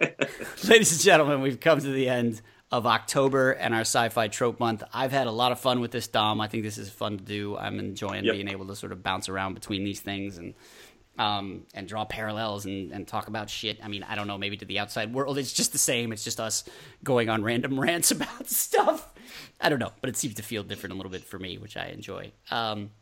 [0.68, 2.40] ladies and gentlemen, we've come to the end
[2.70, 4.82] of October and our sci-fi trope month.
[4.94, 6.40] I've had a lot of fun with this, Dom.
[6.40, 7.56] I think this is fun to do.
[7.56, 8.34] I'm enjoying Yep.
[8.34, 10.54] being able to sort of bounce around between these things and
[11.18, 13.78] um, and draw parallels and, and talk about shit.
[13.84, 16.10] I mean, I don't know, maybe to the outside world, it's just the same.
[16.10, 16.64] It's just us
[17.04, 19.12] going on random rants about stuff.
[19.60, 21.76] I don't know, but it seems to feel different a little bit for me, which
[21.76, 22.32] I enjoy.
[22.50, 22.92] Um,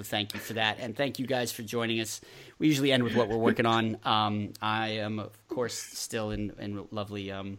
[0.00, 2.22] so thank you for that, and thank you guys for joining us.
[2.58, 3.98] We usually end with what we're working on.
[4.02, 7.58] Um, I am, of course, still in in lovely um,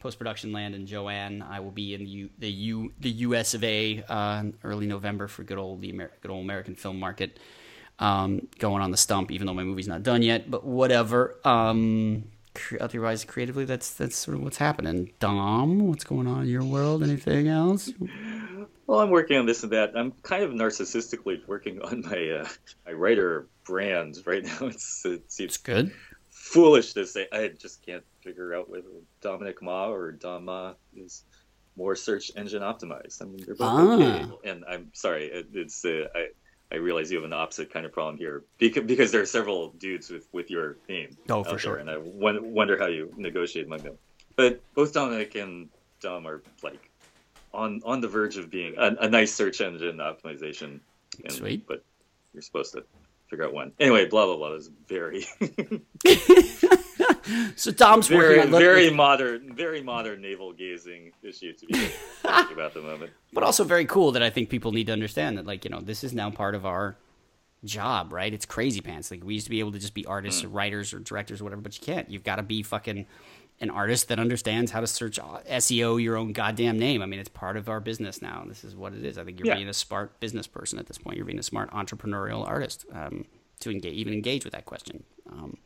[0.00, 1.42] post production land in Joanne.
[1.42, 3.54] I will be in the U, the U the U.S.
[3.54, 4.02] of A.
[4.08, 7.38] Uh, early November for good old the Amer- good old American film market.
[8.00, 11.36] Um, going on the stump, even though my movie's not done yet, but whatever.
[11.44, 12.24] Um,
[12.80, 15.12] otherwise, creatively, that's that's sort of what's happening.
[15.20, 17.04] Dom, what's going on in your world?
[17.04, 17.92] Anything else?
[18.86, 19.96] Well, I'm working on this and that.
[19.96, 22.48] I'm kind of narcissistically working on my uh,
[22.86, 24.58] my writer brand right now.
[24.68, 25.92] It's it seems It's good.
[26.30, 27.26] foolish to say.
[27.32, 28.88] I just can't figure out whether
[29.22, 31.24] Dominic Ma or Dom Ma is
[31.76, 33.20] more search engine optimized.
[33.22, 33.94] I mean, they're both Ah.
[33.94, 34.50] okay.
[34.50, 36.28] And I'm sorry, it, it's uh, I
[36.72, 39.70] I realize you have an opposite kind of problem here because because there are several
[39.70, 41.16] dudes with with your name.
[41.28, 41.76] Oh, for there, sure.
[41.76, 43.98] And I wonder how you negotiate among them.
[44.36, 45.68] But both Dominic and
[46.00, 46.90] Dom are like
[47.56, 50.80] on on the verge of being a, a nice search engine optimization.
[51.24, 51.66] And, Sweet.
[51.66, 51.82] But
[52.32, 52.84] you're supposed to
[53.28, 53.72] figure out when.
[53.80, 54.52] Anyway, blah blah blah.
[54.52, 55.26] Is very
[57.56, 61.90] So Dom's very working on very modern very modern navel gazing issue to be
[62.22, 63.12] talking about at the moment.
[63.32, 65.80] but also very cool that I think people need to understand that like you know
[65.80, 66.96] this is now part of our
[67.64, 68.32] job, right?
[68.32, 69.10] It's crazy pants.
[69.10, 71.44] Like we used to be able to just be artists or writers or directors or
[71.44, 72.10] whatever, but you can't.
[72.10, 73.06] You've got to be fucking
[73.60, 77.00] an artist that understands how to search SEO your own goddamn name.
[77.00, 78.44] I mean, it's part of our business now.
[78.46, 79.16] This is what it is.
[79.16, 79.54] I think you're Yeah.
[79.54, 81.16] being a smart business person at this point.
[81.16, 83.24] You're being a smart entrepreneurial artist um,
[83.60, 85.04] to engage, even engage with that question.
[85.30, 85.56] Um,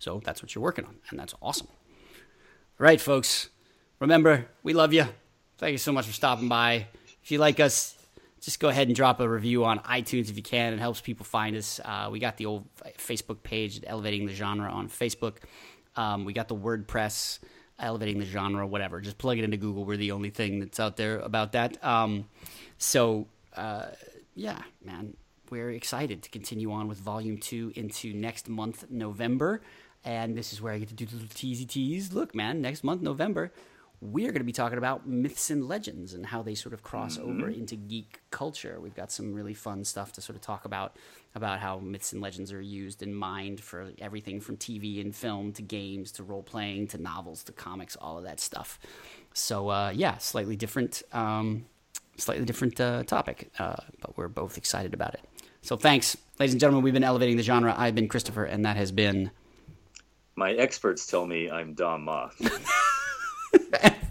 [0.00, 1.68] so that's what you're working on, and that's awesome.
[1.70, 3.48] All right, folks.
[4.00, 5.06] Remember, we love you.
[5.58, 6.86] Thank you so much for stopping by.
[7.22, 7.96] If you like us,
[8.40, 10.72] just go ahead and drop a review on iTunes if you can.
[10.72, 11.80] It helps people find us.
[11.84, 12.64] Uh, we got the old
[12.96, 15.38] Facebook page, Elevating the Genre, on Facebook.
[15.98, 17.40] Um, we got the WordPress,
[17.80, 19.00] Elevating the Genre, whatever.
[19.00, 19.84] Just plug it into Google.
[19.84, 21.82] We're the only thing that's out there about that.
[21.84, 22.28] Um,
[22.78, 23.26] so,
[23.56, 23.86] uh,
[24.36, 25.16] yeah, man,
[25.50, 29.60] we're excited to continue on with Volume 2 into next month, November.
[30.04, 32.12] And this is where I get to do the little teasy tease.
[32.12, 33.52] Look, man, next month, November,
[34.00, 37.18] we're going to be talking about myths and legends and how they sort of cross
[37.18, 38.78] over into geek culture.
[38.80, 40.96] We've got some really fun stuff to sort of talk about
[41.38, 45.52] about how myths and legends are used and mined for everything from TV and film
[45.54, 48.78] to games to role playing to novels to comics, all of that stuff.
[49.32, 51.64] So uh, yeah, slightly different, um,
[52.18, 55.20] slightly different uh, topic, uh, but we're both excited about it.
[55.62, 56.84] So thanks, ladies and gentlemen.
[56.84, 57.74] We've been elevating the genre.
[57.74, 59.30] I've been Christopher, and that has been.
[60.36, 62.38] My experts tell me I'm Dom Moth.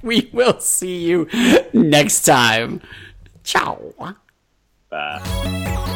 [0.07, 1.27] We will see you
[1.73, 2.81] next time.
[3.43, 3.93] Ciao.
[4.89, 5.93] Bye.